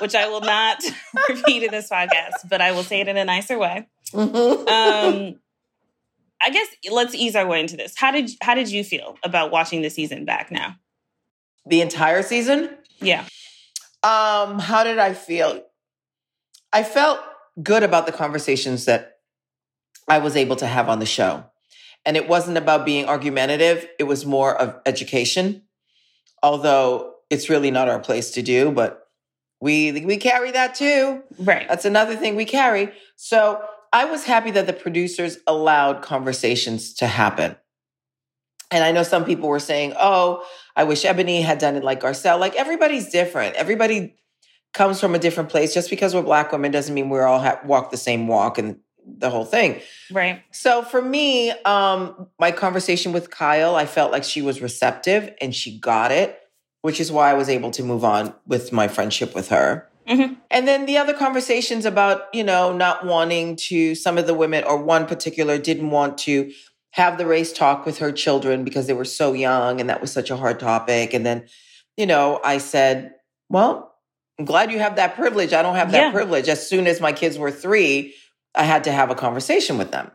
which 0.00 0.16
I 0.16 0.28
will 0.28 0.40
not 0.40 0.82
repeat 1.28 1.62
in 1.62 1.70
this 1.70 1.88
podcast, 1.88 2.48
but 2.50 2.60
I 2.60 2.72
will 2.72 2.82
say 2.82 3.00
it 3.00 3.06
in 3.06 3.16
a 3.16 3.24
nicer 3.24 3.56
way. 3.58 3.86
Um, 4.12 5.36
I 6.42 6.50
guess 6.50 6.66
let's 6.90 7.14
ease 7.14 7.36
our 7.36 7.46
way 7.46 7.60
into 7.60 7.76
this. 7.76 7.94
How 7.96 8.10
did 8.10 8.30
how 8.40 8.56
did 8.56 8.70
you 8.70 8.82
feel 8.82 9.16
about 9.22 9.52
watching 9.52 9.82
the 9.82 9.90
season 9.90 10.24
back 10.24 10.50
now? 10.50 10.76
The 11.66 11.80
entire 11.80 12.22
season? 12.22 12.70
Yeah. 12.98 13.24
Um, 14.04 14.58
how 14.58 14.84
did 14.84 14.98
I 14.98 15.14
feel? 15.14 15.64
I 16.72 16.82
felt 16.82 17.20
good 17.62 17.82
about 17.82 18.06
the 18.06 18.12
conversations 18.12 18.84
that 18.84 19.18
I 20.08 20.18
was 20.18 20.36
able 20.36 20.56
to 20.56 20.66
have 20.66 20.88
on 20.88 20.98
the 20.98 21.06
show. 21.06 21.44
And 22.04 22.16
it 22.16 22.28
wasn't 22.28 22.58
about 22.58 22.84
being 22.84 23.06
argumentative, 23.06 23.88
it 23.98 24.04
was 24.04 24.26
more 24.26 24.54
of 24.54 24.78
education. 24.84 25.62
Although 26.42 27.14
it's 27.30 27.48
really 27.48 27.70
not 27.70 27.88
our 27.88 27.98
place 27.98 28.32
to 28.32 28.42
do, 28.42 28.70
but 28.70 29.08
we 29.60 29.92
we 30.04 30.18
carry 30.18 30.50
that 30.50 30.74
too. 30.74 31.22
Right. 31.38 31.66
That's 31.66 31.86
another 31.86 32.16
thing 32.16 32.36
we 32.36 32.44
carry. 32.44 32.92
So 33.16 33.62
I 33.92 34.04
was 34.04 34.24
happy 34.24 34.50
that 34.50 34.66
the 34.66 34.74
producers 34.74 35.38
allowed 35.46 36.02
conversations 36.02 36.92
to 36.94 37.06
happen. 37.06 37.56
And 38.74 38.82
I 38.82 38.90
know 38.90 39.04
some 39.04 39.24
people 39.24 39.48
were 39.48 39.60
saying, 39.60 39.94
oh, 40.00 40.44
I 40.74 40.82
wish 40.82 41.04
Eboni 41.04 41.44
had 41.44 41.58
done 41.58 41.76
it 41.76 41.84
like 41.84 42.00
Garcelle. 42.00 42.40
Like 42.40 42.56
everybody's 42.56 43.08
different. 43.08 43.54
Everybody 43.54 44.16
comes 44.72 44.98
from 44.98 45.14
a 45.14 45.18
different 45.20 45.48
place. 45.48 45.72
Just 45.72 45.90
because 45.90 46.12
we're 46.12 46.22
Black 46.22 46.50
women 46.50 46.72
doesn't 46.72 46.92
mean 46.92 47.08
we're 47.08 47.24
all 47.24 47.38
ha- 47.38 47.60
walk 47.64 47.92
the 47.92 47.96
same 47.96 48.26
walk 48.26 48.58
and 48.58 48.80
the 49.06 49.30
whole 49.30 49.44
thing. 49.44 49.80
Right. 50.10 50.42
So 50.50 50.82
for 50.82 51.00
me, 51.00 51.52
um, 51.64 52.26
my 52.40 52.50
conversation 52.50 53.12
with 53.12 53.30
Kyle, 53.30 53.76
I 53.76 53.86
felt 53.86 54.10
like 54.10 54.24
she 54.24 54.42
was 54.42 54.60
receptive 54.60 55.32
and 55.40 55.54
she 55.54 55.78
got 55.78 56.10
it, 56.10 56.40
which 56.82 56.98
is 56.98 57.12
why 57.12 57.30
I 57.30 57.34
was 57.34 57.48
able 57.48 57.70
to 57.70 57.84
move 57.84 58.02
on 58.02 58.34
with 58.44 58.72
my 58.72 58.88
friendship 58.88 59.36
with 59.36 59.50
her. 59.50 59.88
Mm-hmm. 60.08 60.34
And 60.50 60.66
then 60.66 60.86
the 60.86 60.96
other 60.96 61.14
conversations 61.14 61.84
about, 61.84 62.22
you 62.34 62.42
know, 62.42 62.76
not 62.76 63.06
wanting 63.06 63.54
to, 63.68 63.94
some 63.94 64.18
of 64.18 64.26
the 64.26 64.34
women 64.34 64.64
or 64.64 64.82
one 64.82 65.06
particular 65.06 65.58
didn't 65.58 65.90
want 65.90 66.18
to 66.18 66.50
have 66.94 67.18
the 67.18 67.26
race 67.26 67.52
talk 67.52 67.84
with 67.84 67.98
her 67.98 68.12
children 68.12 68.62
because 68.62 68.86
they 68.86 68.92
were 68.92 69.04
so 69.04 69.32
young 69.32 69.80
and 69.80 69.90
that 69.90 70.00
was 70.00 70.12
such 70.12 70.30
a 70.30 70.36
hard 70.36 70.60
topic. 70.60 71.12
And 71.12 71.26
then, 71.26 71.46
you 71.96 72.06
know, 72.06 72.40
I 72.44 72.58
said, 72.58 73.14
well, 73.48 73.96
I'm 74.38 74.44
glad 74.44 74.70
you 74.70 74.78
have 74.78 74.94
that 74.94 75.16
privilege. 75.16 75.52
I 75.52 75.62
don't 75.62 75.74
have 75.74 75.90
that 75.90 75.98
yeah. 75.98 76.12
privilege. 76.12 76.48
As 76.48 76.68
soon 76.68 76.86
as 76.86 77.00
my 77.00 77.12
kids 77.12 77.36
were 77.36 77.50
three, 77.50 78.14
I 78.54 78.62
had 78.62 78.84
to 78.84 78.92
have 78.92 79.10
a 79.10 79.16
conversation 79.16 79.76
with 79.76 79.90
them. 79.90 80.12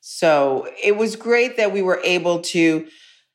So 0.00 0.66
it 0.82 0.96
was 0.96 1.14
great 1.14 1.58
that 1.58 1.74
we 1.74 1.82
were 1.82 2.00
able 2.02 2.40
to 2.40 2.86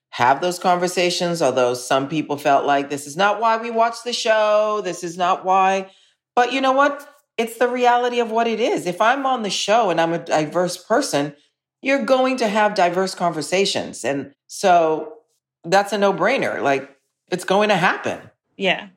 have 0.10 0.42
those 0.42 0.58
conversations, 0.58 1.44
although 1.44 1.76
some 1.76 2.10
people 2.10 2.38
felt 2.38 2.66
like 2.66 2.90
this 2.90 3.06
is 3.06 3.16
not 3.16 3.40
why 3.40 3.58
we 3.58 3.70
watch 3.70 3.98
the 4.04 4.14
show. 4.14 4.82
This 4.84 5.04
is 5.04 5.16
not 5.16 5.46
why. 5.46 5.92
But 6.36 6.52
you 6.52 6.60
know 6.60 6.72
what? 6.72 7.08
It's 7.38 7.60
the 7.60 7.68
reality 7.68 8.20
of 8.20 8.32
what 8.32 8.48
it 8.48 8.60
is. 8.60 8.88
If 8.88 9.00
I'm 9.00 9.28
on 9.28 9.44
the 9.44 9.52
show 9.52 9.92
and 9.92 10.02
I'm 10.02 10.14
a 10.14 10.18
diverse 10.18 10.78
person, 10.78 11.36
you're 11.84 12.04
going 12.04 12.38
to 12.38 12.48
have 12.48 12.74
diverse 12.74 13.14
conversations. 13.14 14.04
And 14.04 14.34
so 14.48 15.18
that's 15.64 15.94
a 15.94 15.98
no 15.98 16.14
brainer. 16.14 16.62
Like 16.62 16.90
it's 17.30 17.44
going 17.44 17.70
to 17.70 17.76
happen. 17.76 18.20
Yeah. 18.58 18.88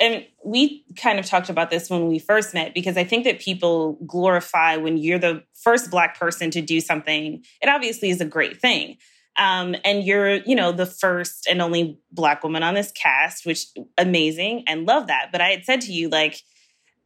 And 0.00 0.26
we 0.44 0.84
kind 0.96 1.20
of 1.20 1.26
talked 1.26 1.48
about 1.48 1.70
this 1.70 1.88
when 1.88 2.08
we 2.08 2.18
first 2.18 2.52
met 2.52 2.74
because 2.74 2.96
I 2.96 3.04
think 3.04 3.24
that 3.24 3.38
people 3.40 3.92
glorify 4.04 4.76
when 4.76 4.96
you're 4.96 5.20
the 5.20 5.44
first 5.54 5.90
Black 5.92 6.18
person 6.18 6.50
to 6.50 6.60
do 6.60 6.80
something. 6.80 7.44
It 7.62 7.68
obviously 7.68 8.10
is 8.10 8.20
a 8.20 8.24
great 8.24 8.60
thing. 8.60 8.96
Um, 9.38 9.76
and 9.84 10.02
you're, 10.02 10.36
you 10.38 10.56
know, 10.56 10.72
the 10.72 10.84
first 10.84 11.46
and 11.48 11.62
only 11.62 11.98
Black 12.10 12.42
woman 12.42 12.64
on 12.64 12.74
this 12.74 12.90
cast, 12.90 13.46
which 13.46 13.66
amazing 13.96 14.64
and 14.66 14.84
love 14.84 15.06
that. 15.06 15.28
But 15.30 15.40
I 15.40 15.50
had 15.50 15.64
said 15.64 15.80
to 15.82 15.92
you, 15.92 16.08
like, 16.08 16.40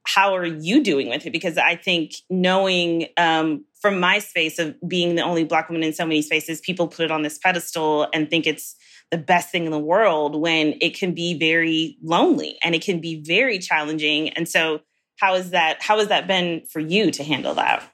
how 0.05 0.35
are 0.35 0.47
you 0.47 0.83
doing 0.83 1.09
with 1.09 1.27
it? 1.27 1.33
Because 1.33 1.59
I 1.59 1.77
think 1.77 2.13
knowing 2.31 3.09
um, 3.17 3.65
from 3.87 4.01
my 4.01 4.19
space 4.19 4.59
of 4.59 4.75
being 4.89 5.15
the 5.15 5.23
only 5.23 5.45
Black 5.45 5.69
woman 5.69 5.85
in 5.85 5.93
so 5.93 6.05
many 6.05 6.21
spaces, 6.21 6.61
people 6.61 6.89
put 6.89 7.05
it 7.05 7.13
on 7.13 7.23
this 7.23 7.39
pedestal 7.39 8.09
and 8.13 8.29
think 8.29 8.45
it's 8.45 8.75
the 9.13 9.17
best 9.17 9.51
thing 9.51 9.65
in 9.65 9.71
the 9.71 9.79
world 9.79 10.35
when 10.35 10.75
it 10.81 10.99
can 10.99 11.15
be 11.15 11.39
very 11.39 11.97
lonely 12.03 12.59
and 12.65 12.75
it 12.75 12.83
can 12.83 13.01
be 13.01 13.23
very 13.23 13.61
challenging. 13.61 14.31
And 14.31 14.49
so, 14.49 14.81
how 15.21 15.37
is 15.37 15.51
that? 15.51 15.81
How 15.81 16.01
has 16.01 16.09
that 16.09 16.27
been 16.27 16.65
for 16.69 16.81
you 16.81 17.13
to 17.13 17.23
handle 17.23 17.55
that? 17.55 17.89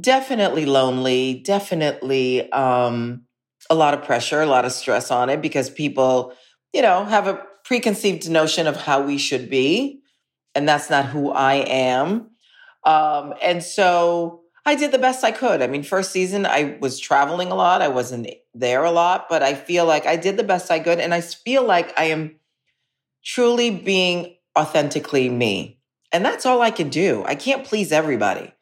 Definitely 0.00 0.66
lonely. 0.66 1.34
Definitely 1.34 2.50
um, 2.50 3.22
a 3.70 3.76
lot 3.76 3.94
of 3.94 4.02
pressure, 4.02 4.40
a 4.40 4.46
lot 4.46 4.64
of 4.64 4.72
stress 4.72 5.12
on 5.12 5.30
it 5.30 5.40
because 5.40 5.70
people, 5.70 6.32
you 6.72 6.82
know, 6.82 7.04
have 7.04 7.28
a 7.28 7.40
preconceived 7.64 8.28
notion 8.28 8.66
of 8.66 8.76
how 8.76 9.00
we 9.00 9.16
should 9.16 9.48
be, 9.48 10.00
and 10.56 10.68
that's 10.68 10.90
not 10.90 11.06
who 11.06 11.30
I 11.30 11.54
am. 11.54 12.30
Um, 12.84 13.34
and 13.40 13.62
so 13.62 14.39
I 14.66 14.74
did 14.74 14.92
the 14.92 14.98
best 14.98 15.24
I 15.24 15.32
could. 15.32 15.62
I 15.62 15.66
mean, 15.66 15.82
first 15.82 16.12
season, 16.12 16.44
I 16.44 16.76
was 16.80 16.98
traveling 16.98 17.50
a 17.50 17.54
lot. 17.54 17.82
I 17.82 17.88
wasn't 17.88 18.28
there 18.54 18.84
a 18.84 18.90
lot, 18.90 19.28
but 19.28 19.42
I 19.42 19.54
feel 19.54 19.86
like 19.86 20.06
I 20.06 20.16
did 20.16 20.36
the 20.36 20.44
best 20.44 20.70
I 20.70 20.80
could. 20.80 21.00
And 21.00 21.14
I 21.14 21.20
feel 21.20 21.64
like 21.64 21.98
I 21.98 22.04
am 22.04 22.36
truly 23.24 23.70
being 23.70 24.36
authentically 24.58 25.28
me. 25.28 25.78
And 26.12 26.24
that's 26.24 26.44
all 26.44 26.60
I 26.60 26.70
can 26.70 26.88
do. 26.88 27.24
I 27.24 27.34
can't 27.36 27.64
please 27.64 27.92
everybody. 27.92 28.52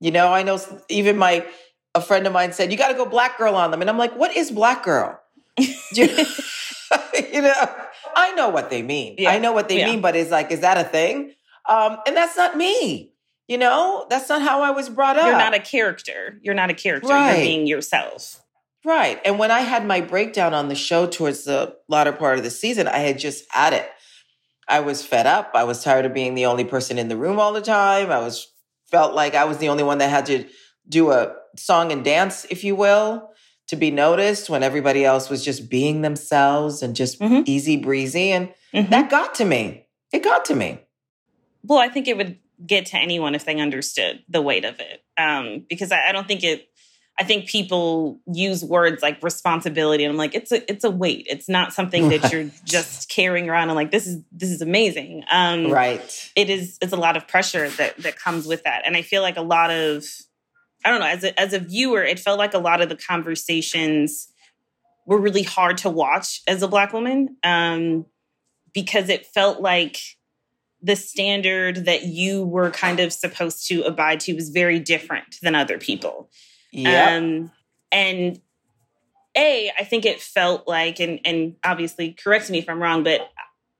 You 0.00 0.10
know, 0.10 0.32
I 0.32 0.42
know 0.42 0.58
even 0.88 1.18
my, 1.18 1.44
a 1.94 2.00
friend 2.00 2.26
of 2.26 2.32
mine 2.32 2.52
said, 2.52 2.72
you 2.72 2.78
got 2.78 2.88
to 2.88 2.94
go 2.94 3.04
black 3.04 3.38
girl 3.38 3.54
on 3.54 3.70
them. 3.70 3.80
And 3.80 3.90
I'm 3.90 3.98
like, 3.98 4.16
what 4.16 4.34
is 4.36 4.50
black 4.50 4.84
girl? 4.84 5.20
you 5.58 6.06
know, 7.42 7.76
I 8.16 8.32
know 8.34 8.48
what 8.48 8.70
they 8.70 8.82
mean. 8.82 9.16
Yeah. 9.18 9.30
I 9.30 9.38
know 9.38 9.52
what 9.52 9.68
they 9.68 9.80
yeah. 9.80 9.90
mean, 9.90 10.00
but 10.00 10.16
it's 10.16 10.30
like, 10.30 10.50
is 10.50 10.60
that 10.60 10.78
a 10.78 10.84
thing? 10.84 11.34
Um, 11.68 11.98
and 12.06 12.16
that's 12.16 12.36
not 12.36 12.56
me. 12.56 13.11
You 13.48 13.58
know, 13.58 14.06
that's 14.08 14.28
not 14.28 14.42
how 14.42 14.62
I 14.62 14.70
was 14.70 14.88
brought 14.88 15.16
up. 15.16 15.26
You're 15.26 15.36
not 15.36 15.54
a 15.54 15.60
character. 15.60 16.38
You're 16.42 16.54
not 16.54 16.70
a 16.70 16.74
character. 16.74 17.08
Right. 17.08 17.36
You're 17.36 17.44
being 17.44 17.66
yourself. 17.66 18.42
Right. 18.84 19.20
And 19.24 19.38
when 19.38 19.50
I 19.50 19.60
had 19.60 19.86
my 19.86 20.00
breakdown 20.00 20.54
on 20.54 20.68
the 20.68 20.74
show 20.74 21.06
towards 21.06 21.44
the 21.44 21.76
latter 21.88 22.12
part 22.12 22.38
of 22.38 22.44
the 22.44 22.50
season, 22.50 22.88
I 22.88 22.98
had 22.98 23.18
just 23.18 23.44
had 23.50 23.72
it. 23.72 23.88
I 24.68 24.80
was 24.80 25.04
fed 25.04 25.26
up. 25.26 25.52
I 25.54 25.64
was 25.64 25.82
tired 25.82 26.06
of 26.06 26.14
being 26.14 26.34
the 26.34 26.46
only 26.46 26.64
person 26.64 26.98
in 26.98 27.08
the 27.08 27.16
room 27.16 27.38
all 27.38 27.52
the 27.52 27.60
time. 27.60 28.10
I 28.10 28.18
was 28.18 28.48
felt 28.90 29.14
like 29.14 29.34
I 29.34 29.44
was 29.44 29.58
the 29.58 29.68
only 29.68 29.82
one 29.82 29.98
that 29.98 30.10
had 30.10 30.26
to 30.26 30.46
do 30.88 31.10
a 31.10 31.34
song 31.56 31.92
and 31.92 32.04
dance, 32.04 32.46
if 32.50 32.64
you 32.64 32.74
will, 32.74 33.30
to 33.68 33.76
be 33.76 33.90
noticed 33.90 34.50
when 34.50 34.62
everybody 34.62 35.04
else 35.04 35.30
was 35.30 35.44
just 35.44 35.68
being 35.68 36.02
themselves 36.02 36.82
and 36.82 36.96
just 36.96 37.20
mm-hmm. 37.20 37.42
easy 37.46 37.76
breezy. 37.76 38.30
And 38.32 38.52
mm-hmm. 38.72 38.90
that 38.90 39.10
got 39.10 39.34
to 39.36 39.44
me. 39.44 39.86
It 40.12 40.22
got 40.22 40.44
to 40.46 40.54
me. 40.54 40.80
Well, 41.64 41.78
I 41.78 41.88
think 41.88 42.08
it 42.08 42.16
would 42.16 42.38
get 42.66 42.86
to 42.86 42.96
anyone 42.96 43.34
if 43.34 43.44
they 43.44 43.60
understood 43.60 44.22
the 44.28 44.42
weight 44.42 44.64
of 44.64 44.80
it. 44.80 45.02
Um, 45.18 45.64
because 45.68 45.92
I, 45.92 46.08
I 46.08 46.12
don't 46.12 46.26
think 46.26 46.44
it 46.44 46.68
I 47.20 47.24
think 47.24 47.46
people 47.46 48.20
use 48.26 48.64
words 48.64 49.02
like 49.02 49.22
responsibility, 49.22 50.04
and 50.04 50.12
I'm 50.12 50.16
like, 50.16 50.34
it's 50.34 50.50
a 50.50 50.70
it's 50.70 50.82
a 50.82 50.90
weight. 50.90 51.26
It's 51.28 51.48
not 51.48 51.72
something 51.72 52.08
that 52.08 52.32
you're 52.32 52.50
just 52.64 53.10
carrying 53.10 53.50
around 53.50 53.68
and 53.68 53.76
like 53.76 53.90
this 53.90 54.06
is 54.06 54.22
this 54.32 54.50
is 54.50 54.62
amazing. 54.62 55.24
Um, 55.30 55.70
right. 55.70 56.32
It 56.34 56.48
is. 56.48 56.78
It's 56.80 56.92
a 56.92 56.96
lot 56.96 57.16
of 57.16 57.28
pressure 57.28 57.68
that 57.68 57.98
that 57.98 58.18
comes 58.18 58.46
with 58.46 58.64
that, 58.64 58.82
and 58.86 58.96
I 58.96 59.02
feel 59.02 59.20
like 59.20 59.36
a 59.36 59.42
lot 59.42 59.70
of 59.70 60.04
I 60.84 60.90
don't 60.90 61.00
know 61.00 61.06
as 61.06 61.22
a 61.22 61.38
as 61.38 61.52
a 61.52 61.58
viewer, 61.58 62.02
it 62.02 62.18
felt 62.18 62.38
like 62.38 62.54
a 62.54 62.58
lot 62.58 62.80
of 62.80 62.88
the 62.88 62.96
conversations 62.96 64.28
were 65.06 65.18
really 65.18 65.42
hard 65.42 65.78
to 65.78 65.90
watch 65.90 66.40
as 66.48 66.62
a 66.62 66.68
black 66.68 66.92
woman 66.94 67.36
um, 67.44 68.06
because 68.72 69.10
it 69.10 69.26
felt 69.26 69.60
like 69.60 69.98
the 70.82 70.96
standard 70.96 71.84
that 71.84 72.04
you 72.04 72.44
were 72.44 72.70
kind 72.70 73.00
of 73.00 73.12
supposed 73.12 73.66
to 73.68 73.82
abide 73.82 74.20
to 74.20 74.34
was 74.34 74.50
very 74.50 74.80
different 74.80 75.36
than 75.42 75.54
other 75.54 75.78
people. 75.78 76.28
Yeah. 76.72 77.16
Um, 77.16 77.52
and 77.92 78.40
a, 79.36 79.72
I 79.78 79.84
think 79.84 80.04
it 80.04 80.20
felt 80.20 80.66
like, 80.66 81.00
and 81.00 81.20
and 81.24 81.56
obviously 81.64 82.12
correct 82.12 82.50
me 82.50 82.58
if 82.58 82.68
I'm 82.68 82.82
wrong, 82.82 83.02
but 83.02 83.30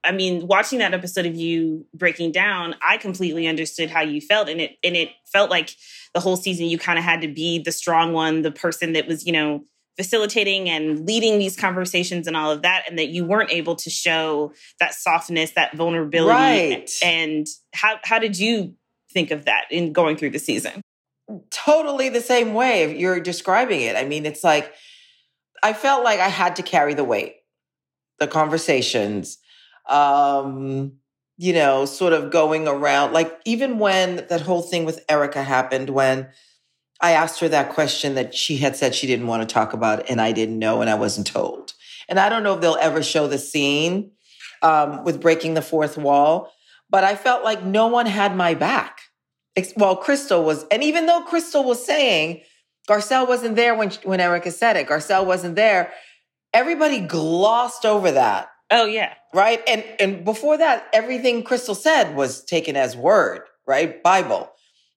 I 0.03 0.11
mean, 0.11 0.47
watching 0.47 0.79
that 0.79 0.93
episode 0.93 1.25
of 1.25 1.35
you 1.35 1.85
breaking 1.93 2.31
down, 2.31 2.75
I 2.85 2.97
completely 2.97 3.47
understood 3.47 3.89
how 3.89 4.01
you 4.01 4.19
felt, 4.19 4.49
and 4.49 4.59
it 4.59 4.77
and 4.83 4.95
it 4.95 5.09
felt 5.31 5.49
like 5.49 5.75
the 6.13 6.19
whole 6.19 6.35
season 6.35 6.67
you 6.67 6.77
kind 6.77 6.99
of 6.99 7.05
had 7.05 7.21
to 7.21 7.27
be 7.27 7.59
the 7.59 7.71
strong 7.71 8.13
one, 8.13 8.41
the 8.41 8.51
person 8.51 8.93
that 8.93 9.07
was, 9.07 9.25
you 9.25 9.31
know, 9.31 9.63
facilitating 9.97 10.69
and 10.69 11.05
leading 11.05 11.39
these 11.39 11.55
conversations 11.55 12.27
and 12.27 12.35
all 12.35 12.51
of 12.51 12.61
that, 12.63 12.83
and 12.89 12.97
that 12.97 13.09
you 13.09 13.25
weren't 13.25 13.51
able 13.51 13.75
to 13.75 13.89
show 13.89 14.53
that 14.79 14.93
softness, 14.93 15.51
that 15.51 15.75
vulnerability. 15.75 16.29
Right. 16.29 16.89
And 17.03 17.47
how 17.73 17.99
how 18.03 18.19
did 18.19 18.37
you 18.37 18.75
think 19.11 19.31
of 19.31 19.45
that 19.45 19.65
in 19.69 19.93
going 19.93 20.17
through 20.17 20.31
the 20.31 20.39
season? 20.39 20.81
totally 21.49 22.09
the 22.09 22.21
same 22.21 22.53
way 22.53 22.97
you're 22.97 23.19
describing 23.19 23.81
it. 23.81 23.95
I 23.95 24.05
mean, 24.05 24.25
it's 24.25 24.43
like 24.43 24.73
I 25.61 25.73
felt 25.73 26.03
like 26.03 26.19
I 26.19 26.27
had 26.27 26.57
to 26.57 26.63
carry 26.63 26.93
the 26.93 27.03
weight, 27.03 27.35
the 28.19 28.27
conversations, 28.27 29.37
um, 29.87 30.93
you 31.37 31.53
know, 31.53 31.85
sort 31.85 32.13
of 32.13 32.31
going 32.31 32.67
around. 32.67 33.13
Like 33.13 33.39
even 33.45 33.79
when 33.79 34.25
that 34.29 34.41
whole 34.41 34.61
thing 34.61 34.85
with 34.85 35.03
erica 35.09 35.43
happened, 35.43 35.89
when 35.89 36.29
I 37.03 37.11
asked 37.11 37.39
her 37.41 37.49
that 37.49 37.69
question 37.69 38.15
that 38.15 38.33
she 38.33 38.57
had 38.57 38.75
said 38.75 38.95
she 38.95 39.05
didn't 39.05 39.27
want 39.27 39.47
to 39.47 39.53
talk 39.53 39.73
about, 39.73 40.09
and 40.09 40.19
I 40.19 40.31
didn't 40.31 40.57
know, 40.57 40.81
and 40.81 40.89
I 40.89 40.95
wasn't 40.95 41.27
told. 41.27 41.73
And 42.09 42.19
I 42.19 42.29
don't 42.29 42.41
know 42.41 42.55
if 42.55 42.61
they'll 42.61 42.77
ever 42.79 43.03
show 43.03 43.27
the 43.27 43.37
scene 43.37 44.11
um, 44.61 45.03
with 45.03 45.21
breaking 45.21 45.53
the 45.53 45.61
fourth 45.61 45.97
wall, 45.97 46.51
but 46.89 47.03
I 47.03 47.15
felt 47.15 47.43
like 47.43 47.63
no 47.63 47.87
one 47.87 48.07
had 48.07 48.35
my 48.35 48.55
back 48.55 49.01
well, 49.75 49.95
Crystal 49.95 50.43
was, 50.43 50.65
and 50.71 50.83
even 50.83 51.05
though 51.05 51.21
Crystal 51.21 51.63
was 51.63 51.85
saying 51.85 52.41
Garcelle 52.89 53.27
wasn't 53.27 53.55
there 53.55 53.75
when 53.75 53.91
when 54.03 54.19
Erika 54.19 54.51
said 54.51 54.77
it, 54.77 54.87
Garcelle 54.87 55.25
wasn't 55.25 55.55
there. 55.55 55.93
Everybody 56.53 56.99
glossed 56.99 57.85
over 57.85 58.11
that. 58.11 58.49
Oh 58.71 58.85
yeah, 58.85 59.13
right. 59.33 59.61
And 59.67 59.83
and 59.99 60.25
before 60.25 60.57
that, 60.57 60.87
everything 60.93 61.43
Crystal 61.43 61.75
said 61.75 62.15
was 62.15 62.43
taken 62.43 62.75
as 62.75 62.97
word, 62.97 63.41
right, 63.67 64.01
Bible. 64.01 64.49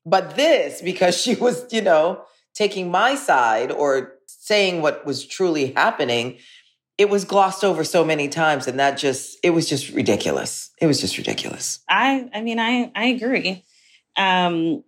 But 0.07 0.37
this, 0.37 0.81
because 0.81 1.21
she 1.21 1.35
was, 1.35 1.67
you 1.73 1.83
know, 1.83 2.23
taking 2.55 2.91
my 2.91 3.17
side 3.17 3.71
or 3.73 4.15
saying 4.27 4.81
what 4.81 5.05
was 5.05 5.27
truly 5.27 5.73
happening, 5.73 6.39
it 6.97 7.11
was 7.11 7.25
glossed 7.25 7.65
over 7.65 7.85
so 7.85 8.05
many 8.05 8.29
times, 8.29 8.67
and 8.67 8.79
that 8.79 8.97
just 8.97 9.37
it 9.43 9.51
was 9.51 9.69
just 9.69 9.91
ridiculous. 9.91 10.71
It 10.81 10.87
was 10.87 11.01
just 11.01 11.19
ridiculous. 11.19 11.81
I 11.89 12.31
I 12.33 12.41
mean 12.41 12.59
I 12.59 12.91
I 12.95 13.07
agree. 13.07 13.65
Um, 14.17 14.83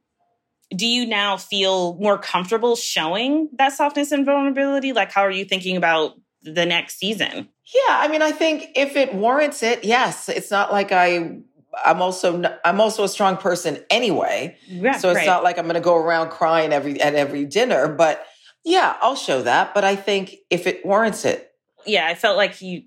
do 0.75 0.87
you 0.87 1.07
now 1.07 1.37
feel 1.37 1.97
more 1.97 2.19
comfortable 2.19 2.77
showing 2.77 3.49
that 3.59 3.73
softness 3.73 4.13
and 4.13 4.25
vulnerability? 4.25 4.93
Like, 4.93 5.13
how 5.13 5.23
are 5.23 5.31
you 5.31 5.45
thinking 5.45 5.77
about 5.77 6.15
the 6.43 6.67
next 6.67 6.99
season? 6.99 7.49
Yeah, 7.75 7.99
I 7.99 8.09
mean, 8.09 8.23
I 8.23 8.33
think 8.33 8.71
if 8.75 8.97
it 8.97 9.15
warrants 9.15 9.63
it, 9.63 9.85
yes. 9.85 10.29
It's 10.29 10.51
not 10.51 10.73
like 10.73 10.93
I 10.93 11.41
I'm 11.85 12.03
also 12.03 12.43
I'm 12.65 12.81
also 12.81 13.05
a 13.05 13.09
strong 13.09 13.37
person 13.37 13.85
anyway. 13.91 14.57
Yeah, 14.67 14.99
so 14.99 15.11
it's 15.11 15.19
right. 15.19 15.27
not 15.27 15.43
like 15.43 15.59
I'm 15.59 15.65
going 15.65 15.75
to 15.75 15.81
go 15.81 15.97
around 15.97 16.31
crying 16.31 16.73
every 16.73 17.01
at 17.01 17.15
every 17.15 17.45
dinner, 17.45 17.89
but 17.89 18.25
yeah, 18.65 18.97
I'll 19.01 19.17
show 19.17 19.43
that, 19.43 19.75
but 19.75 19.85
I 19.85 19.97
think 19.97 20.37
if 20.51 20.67
it 20.67 20.85
warrants 20.85 21.25
it. 21.25 21.53
Yeah, 21.87 22.07
I 22.07 22.15
felt 22.15 22.37
like 22.37 22.61
you 22.61 22.83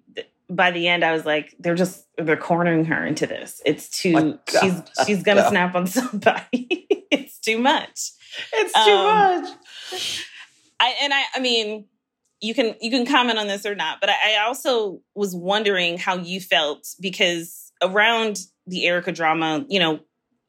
by 0.50 0.72
the 0.72 0.88
end, 0.88 1.04
I 1.04 1.14
was 1.14 1.26
like, 1.26 1.56
they're 1.60 1.76
just 1.76 2.06
they're 2.18 2.38
cornering 2.38 2.86
her 2.86 3.06
into 3.06 3.26
this. 3.26 3.62
It's 3.66 3.90
too 3.90 4.38
she's 4.60 4.82
she's 5.06 5.24
gonna 5.24 5.48
snap 5.50 5.76
on 5.76 5.88
somebody. 5.88 6.88
it's 7.12 7.40
too 7.40 7.58
much. 7.58 8.12
It's 8.54 8.74
too 8.74 8.92
um, 8.92 9.42
much. 9.42 10.26
I 10.80 10.96
and 11.02 11.14
I 11.14 11.24
I 11.36 11.40
mean, 11.40 11.86
you 12.42 12.54
can 12.54 12.76
you 12.82 12.92
can 12.92 13.06
comment 13.06 13.40
on 13.40 13.48
this 13.48 13.66
or 13.66 13.76
not, 13.76 14.00
but 14.02 14.10
I, 14.10 14.36
I 14.36 14.46
also 14.46 15.02
was 15.16 15.36
wondering 15.36 15.98
how 15.98 16.18
you 16.18 16.42
felt 16.42 16.88
because 17.00 17.72
around 17.82 18.40
the 18.72 18.86
Erika 18.86 19.12
drama, 19.12 19.66
you 19.70 19.80
know, 19.80 20.00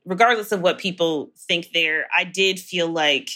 regardless 0.07 0.53
of 0.53 0.61
what 0.61 0.79
people 0.79 1.33
think 1.37 1.71
there, 1.75 2.07
I 2.17 2.25
did 2.25 2.59
feel 2.59 2.89
like 2.89 3.29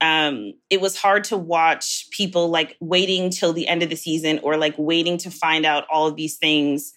um, 0.00 0.54
it 0.70 0.80
was 0.80 0.96
hard 0.96 1.24
to 1.24 1.36
watch 1.36 2.06
people 2.10 2.48
like 2.48 2.76
waiting 2.80 3.30
till 3.30 3.52
the 3.52 3.68
end 3.68 3.82
of 3.82 3.90
the 3.90 3.96
season 3.96 4.40
or 4.42 4.56
like 4.56 4.74
waiting 4.78 5.18
to 5.18 5.30
find 5.30 5.66
out 5.66 5.86
all 5.90 6.06
of 6.06 6.16
these 6.16 6.38
things 6.38 6.94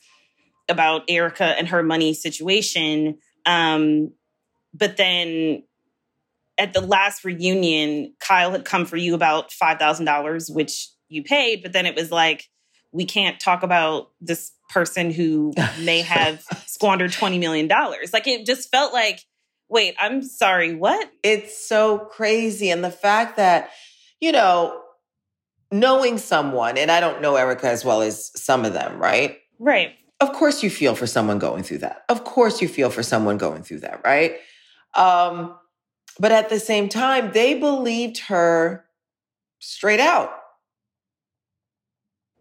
about 0.70 1.04
Erika 1.10 1.58
and 1.58 1.68
her 1.68 1.84
money 1.84 2.14
situation. 2.14 3.18
Um, 3.46 4.14
but 4.74 4.96
then 4.96 5.64
at 6.58 6.72
the 6.72 6.82
last 6.82 7.26
reunion, 7.26 8.14
Kyle 8.20 8.52
had 8.52 8.64
come 8.64 8.86
for 8.86 8.96
you 8.96 9.14
about 9.14 9.50
$5,000, 9.50 10.56
which 10.56 10.88
you 11.10 11.24
paid, 11.24 11.62
but 11.62 11.74
then 11.74 11.86
it 11.86 11.96
was 11.96 12.10
like, 12.10 12.50
we 12.94 13.06
can't 13.06 13.40
talk 13.40 13.64
about 13.64 14.12
this 14.22 14.52
person 14.74 15.12
who 15.12 15.54
may 15.80 16.02
have 16.16 16.44
squandered 16.66 17.12
$20 17.12 17.40
million. 17.40 17.68
Like 18.12 18.28
it 18.28 18.46
just 18.46 18.70
felt 18.70 18.92
like, 18.92 19.22
wait, 19.70 19.96
I'm 20.00 20.22
sorry, 20.22 20.76
what? 20.76 21.10
It's 21.24 21.58
so 21.66 22.00
crazy. 22.00 22.70
And 22.70 22.84
the 22.84 22.92
fact 22.92 23.38
that, 23.38 23.70
you 24.20 24.32
know, 24.32 24.82
knowing 25.72 26.18
someone, 26.18 26.78
and 26.78 26.92
I 26.92 27.00
don't 27.00 27.22
know 27.22 27.36
Erika 27.36 27.70
as 27.70 27.86
well 27.86 28.02
as 28.02 28.32
some 28.40 28.66
of 28.66 28.74
them, 28.74 29.00
right? 29.00 29.38
Right. 29.60 29.94
Of 30.20 30.34
course 30.34 30.64
you 30.64 30.70
feel 30.70 30.96
for 30.96 31.08
someone 31.08 31.40
going 31.40 31.64
through 31.64 31.80
that. 31.80 32.04
Of 32.10 32.24
course 32.24 32.62
you 32.62 32.68
feel 32.68 32.90
for 32.90 33.04
someone 33.04 33.38
going 33.38 33.64
through 33.64 33.80
that, 33.80 34.02
right? 34.06 34.36
Um, 34.96 35.58
but 36.20 36.32
at 36.32 36.50
the 36.50 36.60
same 36.60 36.90
time, 36.90 37.32
they 37.34 37.56
believed 37.56 38.20
her 38.28 38.86
straight 39.60 40.00
out. 40.00 40.32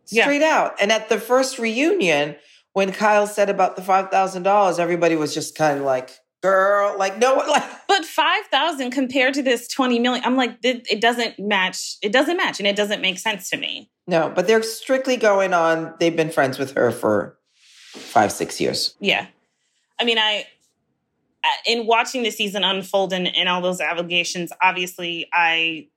Straight 0.05 0.41
yeah. 0.41 0.59
out. 0.59 0.75
And 0.81 0.93
at 0.93 1.09
the 1.09 1.19
first 1.19 1.59
reunion, 1.59 2.37
when 2.73 2.93
Kyle 2.93 3.27
said 3.27 3.51
about 3.51 3.77
the 3.77 3.83
$5,000, 3.83 4.79
everybody 4.79 5.17
was 5.17 5.35
just 5.35 5.57
kind 5.57 5.79
of 5.79 5.85
like, 5.85 6.11
girl, 6.43 6.97
like, 6.99 7.19
no 7.19 7.35
one, 7.35 7.49
like. 7.51 7.65
But 7.87 8.05
5,000 8.05 8.91
compared 8.91 9.35
to 9.35 9.43
this 9.43 9.69
20 9.69 9.99
million, 9.99 10.25
I'm 10.25 10.37
like, 10.37 10.57
it 10.63 11.01
doesn't 11.01 11.39
match. 11.39 11.97
It 12.03 12.13
doesn't 12.13 12.37
match 12.37 12.59
and 12.59 12.67
it 12.67 12.77
doesn't 12.77 13.01
make 13.01 13.19
sense 13.19 13.51
to 13.51 13.57
me. 13.57 13.91
No, 14.07 14.33
but 14.35 14.47
they're 14.47 14.63
strictly 14.63 15.17
going 15.17 15.55
on. 15.55 15.95
They've 16.01 16.17
been 16.17 16.31
friends 16.31 16.59
with 16.59 16.73
her 16.75 16.91
for 16.91 17.39
five, 17.93 18.33
six 18.33 18.61
years. 18.61 18.97
Yeah. 19.01 19.27
I 20.01 20.05
mean, 20.05 20.19
I, 20.19 20.47
uh, 21.45 21.49
in 21.67 21.87
watching 21.87 22.23
the 22.23 22.31
season 22.31 22.65
unfold 22.65 23.13
and, 23.13 23.29
and 23.37 23.49
all 23.49 23.61
those 23.61 23.81
allegations, 23.81 24.53
obviously 24.63 25.29
I 25.33 25.89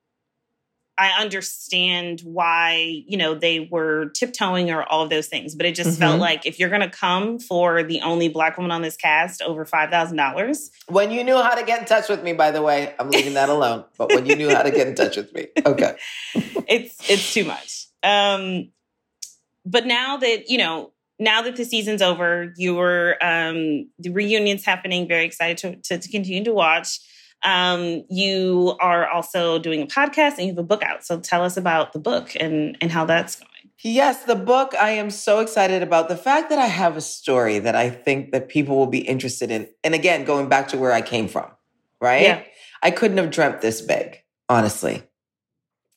I 0.97 1.21
understand 1.21 2.21
why, 2.21 3.03
you 3.05 3.17
know, 3.17 3.35
they 3.35 3.59
were 3.59 4.09
tiptoeing 4.09 4.71
or 4.71 4.83
all 4.83 5.03
of 5.03 5.09
those 5.09 5.27
things, 5.27 5.53
but 5.53 5.65
it 5.65 5.75
just 5.75 5.91
mm-hmm. 5.91 5.99
felt 5.99 6.19
like 6.21 6.45
if 6.45 6.59
you're 6.59 6.69
going 6.69 6.81
to 6.81 6.89
come 6.89 7.39
for 7.39 7.83
the 7.83 8.01
only 8.01 8.29
black 8.29 8.57
woman 8.57 8.71
on 8.71 8.81
this 8.81 8.95
cast 8.95 9.41
over 9.41 9.65
$5,000. 9.65 10.69
When 10.87 11.11
you 11.11 11.23
knew 11.23 11.35
how 11.35 11.55
to 11.55 11.65
get 11.65 11.79
in 11.79 11.85
touch 11.85 12.07
with 12.07 12.23
me, 12.23 12.33
by 12.33 12.51
the 12.51 12.61
way, 12.61 12.93
I'm 12.97 13.09
leaving 13.09 13.33
that 13.33 13.49
alone, 13.49 13.83
but 13.97 14.09
when 14.09 14.25
you 14.25 14.35
knew 14.35 14.49
how 14.49 14.63
to 14.63 14.71
get 14.71 14.87
in 14.87 14.95
touch 14.95 15.17
with 15.17 15.33
me. 15.33 15.47
Okay. 15.65 15.95
it's 16.67 17.09
it's 17.09 17.33
too 17.33 17.43
much. 17.43 17.87
Um 18.03 18.69
but 19.65 19.85
now 19.85 20.17
that, 20.17 20.49
you 20.49 20.59
know, 20.59 20.91
now 21.19 21.41
that 21.41 21.55
the 21.55 21.65
season's 21.65 22.01
over, 22.01 22.53
you 22.57 22.75
were 22.75 23.17
um, 23.21 23.89
the 23.99 24.11
reunion's 24.11 24.65
happening. 24.65 25.07
Very 25.07 25.25
excited 25.25 25.57
to, 25.57 25.75
to, 25.77 25.97
to 25.97 26.09
continue 26.09 26.43
to 26.43 26.53
watch. 26.53 26.99
Um, 27.45 28.03
you 28.09 28.75
are 28.81 29.07
also 29.07 29.59
doing 29.59 29.83
a 29.83 29.87
podcast 29.87 30.37
and 30.37 30.41
you 30.41 30.47
have 30.47 30.57
a 30.57 30.63
book 30.63 30.83
out. 30.83 31.05
So 31.05 31.19
tell 31.19 31.43
us 31.43 31.55
about 31.55 31.93
the 31.93 31.99
book 31.99 32.35
and 32.39 32.77
and 32.81 32.91
how 32.91 33.05
that's 33.05 33.35
going. 33.35 33.49
Yes, 33.79 34.23
the 34.23 34.35
book 34.35 34.73
I 34.73 34.91
am 34.91 35.11
so 35.11 35.39
excited 35.39 35.83
about. 35.83 36.09
The 36.09 36.17
fact 36.17 36.49
that 36.49 36.57
I 36.57 36.65
have 36.65 36.97
a 36.97 37.01
story 37.01 37.59
that 37.59 37.75
I 37.75 37.91
think 37.91 38.31
that 38.31 38.49
people 38.49 38.77
will 38.77 38.87
be 38.87 38.99
interested 38.99 39.51
in. 39.51 39.69
And 39.83 39.93
again, 39.93 40.25
going 40.25 40.49
back 40.49 40.69
to 40.69 40.77
where 40.77 40.91
I 40.91 41.01
came 41.01 41.27
from, 41.27 41.51
right? 42.01 42.23
Yeah. 42.23 42.43
I 42.81 42.89
couldn't 42.89 43.17
have 43.17 43.29
dreamt 43.29 43.61
this 43.61 43.81
big, 43.81 44.23
honestly, 44.49 45.03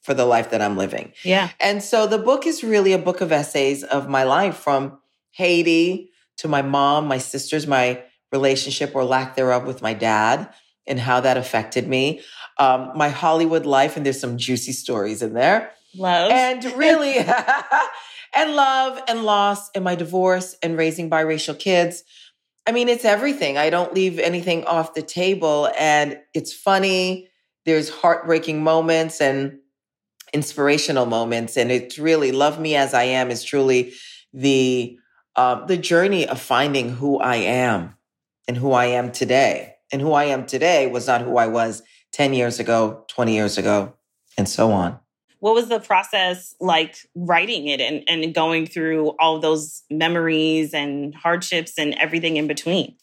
for 0.02 0.12
the 0.12 0.26
life 0.26 0.50
that 0.50 0.60
I'm 0.60 0.76
living. 0.76 1.12
Yeah. 1.22 1.50
And 1.60 1.82
so 1.82 2.06
the 2.06 2.18
book 2.18 2.46
is 2.46 2.62
really 2.62 2.92
a 2.92 2.98
book 2.98 3.22
of 3.22 3.32
essays 3.32 3.84
of 3.84 4.08
my 4.08 4.24
life 4.24 4.56
from 4.56 4.98
Haiti 5.30 6.10
to 6.38 6.48
my 6.48 6.62
mom, 6.62 7.06
my 7.06 7.18
sisters, 7.18 7.66
my 7.66 8.02
relationship 8.32 8.94
or 8.94 9.04
lack 9.04 9.36
thereof 9.36 9.66
with 9.66 9.80
my 9.80 9.94
dad 9.94 10.52
and 10.88 10.98
how 10.98 11.20
that 11.20 11.36
affected 11.36 11.86
me. 11.86 12.22
Um, 12.58 12.92
my 12.94 13.08
Hollywood 13.08 13.66
life, 13.66 13.96
and 13.96 14.04
there's 14.04 14.20
some 14.20 14.36
juicy 14.36 14.72
stories 14.72 15.22
in 15.22 15.34
there. 15.34 15.70
Love. 15.96 16.30
And 16.32 16.64
really, 16.76 17.16
and 18.34 18.54
love 18.54 19.00
and 19.08 19.24
loss 19.24 19.70
and 19.74 19.84
my 19.84 19.94
divorce 19.94 20.56
and 20.62 20.76
raising 20.76 21.08
biracial 21.08 21.58
kids. 21.58 22.02
I 22.66 22.72
mean, 22.72 22.88
it's 22.88 23.04
everything. 23.04 23.56
I 23.56 23.70
don't 23.70 23.94
leave 23.94 24.18
anything 24.18 24.64
off 24.64 24.94
the 24.94 25.02
table. 25.02 25.70
And 25.78 26.18
it's 26.34 26.52
funny. 26.52 27.28
There's 27.64 27.88
heartbreaking 27.88 28.62
moments 28.62 29.20
and 29.20 29.58
inspirational 30.34 31.06
moments. 31.06 31.56
And 31.56 31.70
it's 31.72 31.98
really 31.98 32.32
Love 32.32 32.60
Me 32.60 32.76
As 32.76 32.92
I 32.92 33.04
Am 33.04 33.30
is 33.30 33.42
truly 33.42 33.94
the 34.32 34.98
uh, 35.36 35.64
the 35.66 35.76
journey 35.76 36.26
of 36.26 36.40
finding 36.40 36.90
who 36.90 37.18
I 37.18 37.36
am 37.36 37.96
and 38.48 38.56
who 38.56 38.72
I 38.72 38.86
am 38.86 39.12
today. 39.12 39.76
And 39.92 40.02
who 40.02 40.12
I 40.12 40.24
am 40.24 40.46
today 40.46 40.86
was 40.86 41.06
not 41.06 41.22
who 41.22 41.36
I 41.36 41.46
was 41.46 41.82
10 42.12 42.34
years 42.34 42.58
ago, 42.60 43.04
20 43.08 43.34
years 43.34 43.58
ago, 43.58 43.94
and 44.36 44.48
so 44.48 44.70
on. 44.70 44.98
What 45.40 45.54
was 45.54 45.68
the 45.68 45.78
process 45.78 46.54
like 46.60 46.96
writing 47.14 47.68
it 47.68 47.80
and, 47.80 48.02
and 48.08 48.34
going 48.34 48.66
through 48.66 49.14
all 49.20 49.38
those 49.38 49.82
memories 49.90 50.74
and 50.74 51.14
hardships 51.14 51.78
and 51.78 51.94
everything 51.94 52.36
in 52.36 52.48
between? 52.48 52.96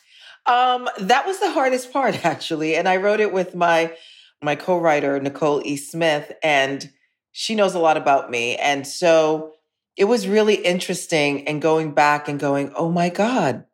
Um, 0.45 0.89
that 1.00 1.26
was 1.26 1.39
the 1.39 1.52
hardest 1.52 1.91
part, 1.91 2.26
actually. 2.26 2.76
And 2.76 2.88
I 2.88 2.98
wrote 2.98 3.19
it 3.19 3.34
with 3.34 3.56
my 3.56 3.95
my 4.41 4.56
co-writer, 4.56 5.19
Nicole 5.19 5.62
E. 5.65 5.76
Smith, 5.78 6.32
and 6.43 6.91
she 7.32 7.56
knows 7.56 7.74
a 7.74 7.80
lot 7.80 7.98
about 7.98 8.30
me. 8.30 8.56
And 8.58 8.86
so 8.86 9.54
it 9.98 10.06
was 10.06 10.28
really 10.28 10.56
interesting 10.56 11.48
and 11.48 11.62
going 11.62 11.93
back 11.93 12.28
and 12.28 12.39
going, 12.39 12.71
oh 12.76 12.91
my 12.91 13.10
God, 13.10 13.65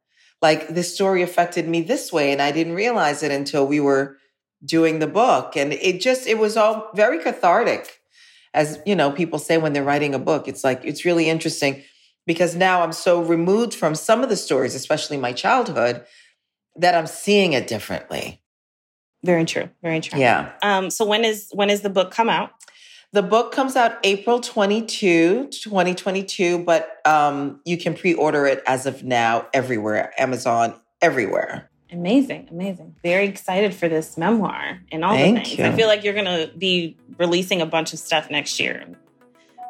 like 0.42 0.70
this 0.70 0.94
story 0.94 1.22
affected 1.22 1.68
me 1.68 1.82
this 1.82 2.12
way. 2.12 2.32
And 2.32 2.42
I 2.42 2.52
didn't 2.52 2.74
realize 2.74 3.24
it 3.24 3.32
until 3.32 3.66
we 3.66 3.80
were 3.80 4.18
doing 4.64 5.00
the 5.00 5.08
book. 5.08 5.56
And 5.56 5.74
it 5.74 6.02
just, 6.02 6.28
it 6.28 6.38
was 6.38 6.58
all 6.58 6.90
very 6.94 7.20
cathartic. 7.20 8.00
As 8.54 8.80
you 8.86 8.96
know, 8.96 9.12
people 9.12 9.40
say 9.40 9.58
when 9.58 9.74
they're 9.74 9.84
writing 9.84 10.14
a 10.14 10.20
book, 10.20 10.48
it's 10.48 10.64
like, 10.64 10.82
it's 10.84 11.06
really 11.06 11.30
interesting 11.30 11.84
because 12.26 12.56
now 12.56 12.82
I'm 12.82 12.92
so 12.92 13.22
removed 13.22 13.74
from 13.74 13.96
some 13.96 14.24
of 14.24 14.30
the 14.30 14.36
stories, 14.36 14.76
especially 14.76 15.18
my 15.18 15.32
childhood, 15.32 16.06
that 16.76 16.96
I'm 16.96 17.08
seeing 17.08 17.54
it 17.54 17.68
differently. 17.68 18.42
Very 19.24 19.46
true. 19.46 19.70
Very 19.82 20.00
true. 20.00 20.20
Yeah. 20.20 20.52
Um, 20.64 20.90
so 20.90 21.06
when 21.06 21.24
is 21.24 21.50
when 21.54 21.70
is 21.70 21.82
the 21.82 21.90
book 21.90 22.12
come 22.12 22.30
out? 22.30 22.52
The 23.14 23.22
book 23.22 23.52
comes 23.52 23.76
out 23.76 23.98
April 24.06 24.40
22, 24.40 25.48
2022, 25.50 26.64
but 26.64 27.06
um, 27.06 27.60
you 27.66 27.78
can 27.78 27.94
pre 27.94 28.14
order 28.14 28.46
it 28.46 28.64
as 28.66 28.86
of 28.86 29.04
now 29.04 29.48
everywhere, 29.54 30.14
Amazon, 30.18 30.80
everywhere. 31.02 31.70
Amazing, 31.92 32.48
amazing. 32.50 32.96
Very 33.04 33.28
excited 33.28 33.74
for 33.74 33.90
this 33.90 34.18
memoir 34.18 34.80
and 34.94 35.04
all 35.04 35.14
Thank 35.14 35.40
the 35.40 35.44
things. 35.44 35.60
You. 35.60 35.66
I 35.66 35.72
feel 35.74 35.88
like 35.88 36.06
you're 36.06 36.14
going 36.14 36.24
to 36.24 36.54
be 36.58 36.96
releasing 37.18 37.60
a 37.60 37.66
bunch 37.66 37.92
of 37.92 38.00
stuff 38.00 38.30
next 38.32 38.62
year. 38.62 38.88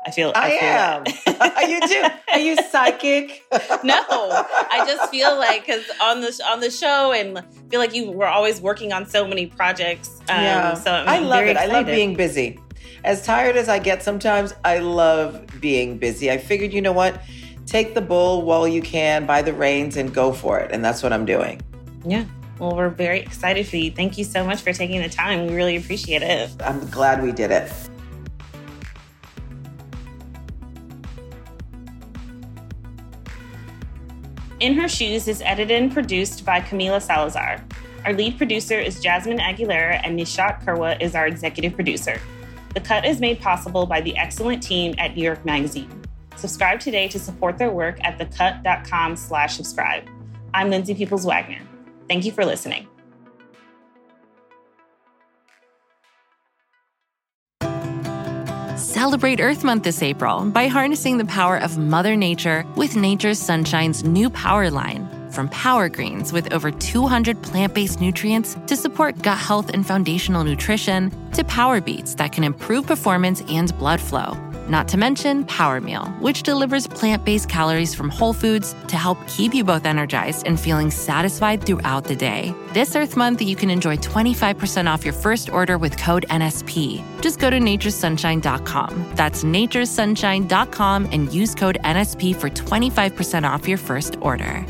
I 0.05 0.11
feel 0.11 0.31
I, 0.35 0.45
I 0.45 1.03
feel 1.05 1.35
am. 1.39 1.41
Are 1.41 1.63
you 1.67 1.81
do? 1.87 2.05
Are 2.33 2.39
you 2.39 2.57
psychic? 2.69 3.43
no, 3.83 4.03
I 4.07 4.83
just 4.85 5.09
feel 5.09 5.35
like 5.35 5.65
because 5.65 5.83
on 5.99 6.21
the 6.21 6.39
on 6.47 6.59
the 6.59 6.69
show 6.69 7.11
and 7.11 7.43
feel 7.71 7.79
like 7.79 7.95
you 7.95 8.11
were 8.11 8.27
always 8.27 8.61
working 8.61 8.93
on 8.93 9.07
so 9.07 9.27
many 9.27 9.47
projects. 9.47 10.19
Um, 10.29 10.43
yeah, 10.43 10.73
so 10.75 10.91
I'm 10.91 11.09
i 11.09 11.17
love 11.19 11.43
it. 11.45 11.51
Excited. 11.51 11.71
I 11.71 11.73
love 11.73 11.85
being 11.87 12.15
busy 12.15 12.59
as 13.03 13.25
tired 13.25 13.55
as 13.55 13.67
I 13.69 13.79
get 13.79 14.03
sometimes, 14.03 14.53
I 14.63 14.79
love 14.79 15.45
being 15.59 15.97
busy. 15.97 16.29
I 16.29 16.37
figured, 16.37 16.73
you 16.73 16.81
know 16.81 16.91
what? 16.91 17.21
Take 17.65 17.93
the 17.93 18.01
bull 18.01 18.43
while 18.43 18.67
you 18.67 18.81
can, 18.81 19.25
by 19.25 19.41
the 19.41 19.53
reins, 19.53 19.97
and 19.97 20.13
go 20.13 20.33
for 20.33 20.59
it. 20.59 20.71
And 20.71 20.83
that's 20.83 21.01
what 21.01 21.13
I'm 21.13 21.25
doing. 21.25 21.61
Yeah. 22.05 22.25
Well, 22.59 22.75
we're 22.75 22.89
very 22.89 23.19
excited 23.19 23.67
for 23.67 23.77
you. 23.77 23.91
Thank 23.91 24.17
you 24.17 24.23
so 24.23 24.45
much 24.45 24.61
for 24.61 24.71
taking 24.71 25.01
the 25.01 25.09
time. 25.09 25.47
We 25.47 25.53
really 25.55 25.77
appreciate 25.77 26.21
it. 26.21 26.51
I'm 26.61 26.87
glad 26.89 27.23
we 27.23 27.31
did 27.31 27.49
it. 27.49 27.71
In 34.59 34.75
Her 34.75 34.87
Shoes 34.87 35.27
is 35.27 35.41
edited 35.41 35.81
and 35.81 35.91
produced 35.91 36.45
by 36.45 36.61
Camila 36.61 37.01
Salazar. 37.01 37.63
Our 38.05 38.13
lead 38.13 38.37
producer 38.37 38.79
is 38.79 38.99
Jasmine 38.99 39.39
Aguilera, 39.39 39.99
and 40.03 40.19
Nishat 40.19 40.63
Kurwa 40.63 41.01
is 41.01 41.15
our 41.15 41.25
executive 41.25 41.73
producer. 41.73 42.21
The 42.73 42.79
Cut 42.79 43.05
is 43.05 43.19
made 43.19 43.41
possible 43.41 43.85
by 43.85 44.01
the 44.01 44.15
excellent 44.17 44.63
team 44.63 44.95
at 44.97 45.15
New 45.15 45.23
York 45.23 45.43
Magazine. 45.43 45.89
Subscribe 46.37 46.79
today 46.79 47.07
to 47.09 47.19
support 47.19 47.57
their 47.57 47.69
work 47.69 47.99
at 48.03 48.17
thecut.com 48.17 49.15
slash 49.17 49.55
subscribe. 49.55 50.07
I'm 50.53 50.69
Lindsay 50.69 50.95
Peoples 50.95 51.25
Wagner. 51.25 51.59
Thank 52.07 52.25
you 52.25 52.31
for 52.31 52.45
listening. 52.45 52.87
Celebrate 58.77 59.39
Earth 59.39 59.63
Month 59.63 59.83
this 59.83 60.01
April 60.01 60.45
by 60.45 60.67
harnessing 60.67 61.17
the 61.17 61.25
power 61.25 61.57
of 61.57 61.77
Mother 61.77 62.15
Nature 62.15 62.65
with 62.75 62.95
Nature's 62.95 63.37
Sunshine's 63.37 64.03
new 64.03 64.29
power 64.29 64.69
line. 64.69 65.20
From 65.31 65.47
Power 65.49 65.87
Greens 65.87 66.33
with 66.33 66.51
over 66.53 66.71
200 66.71 67.41
plant 67.41 67.73
based 67.73 68.01
nutrients 68.01 68.57
to 68.67 68.75
support 68.75 69.21
gut 69.21 69.37
health 69.37 69.69
and 69.73 69.85
foundational 69.87 70.43
nutrition, 70.43 71.11
to 71.31 71.43
Power 71.45 71.79
Beets 71.79 72.15
that 72.15 72.33
can 72.33 72.43
improve 72.43 72.85
performance 72.85 73.41
and 73.47 73.75
blood 73.77 74.01
flow. 74.01 74.37
Not 74.67 74.87
to 74.89 74.97
mention 74.97 75.43
Power 75.45 75.81
Meal, 75.81 76.05
which 76.19 76.43
delivers 76.43 76.87
plant 76.87 77.25
based 77.25 77.49
calories 77.49 77.95
from 77.95 78.09
whole 78.09 78.33
foods 78.33 78.75
to 78.87 78.97
help 78.97 79.17
keep 79.27 79.53
you 79.53 79.63
both 79.63 79.85
energized 79.85 80.47
and 80.47 80.59
feeling 80.59 80.91
satisfied 80.91 81.63
throughout 81.63 82.05
the 82.05 82.15
day. 82.15 82.53
This 82.73 82.95
Earth 82.95 83.17
Month, 83.17 83.41
you 83.41 83.55
can 83.55 83.69
enjoy 83.69 83.97
25% 83.97 84.87
off 84.91 85.03
your 85.03 85.13
first 85.13 85.49
order 85.49 85.77
with 85.77 85.97
code 85.97 86.25
NSP. 86.29 87.03
Just 87.21 87.39
go 87.39 87.49
to 87.49 87.59
naturesunshine.com. 87.59 89.11
That's 89.15 89.43
naturesunshine.com 89.43 91.09
and 91.11 91.33
use 91.33 91.55
code 91.55 91.77
NSP 91.83 92.35
for 92.35 92.49
25% 92.49 93.49
off 93.49 93.67
your 93.67 93.77
first 93.77 94.17
order. 94.21 94.65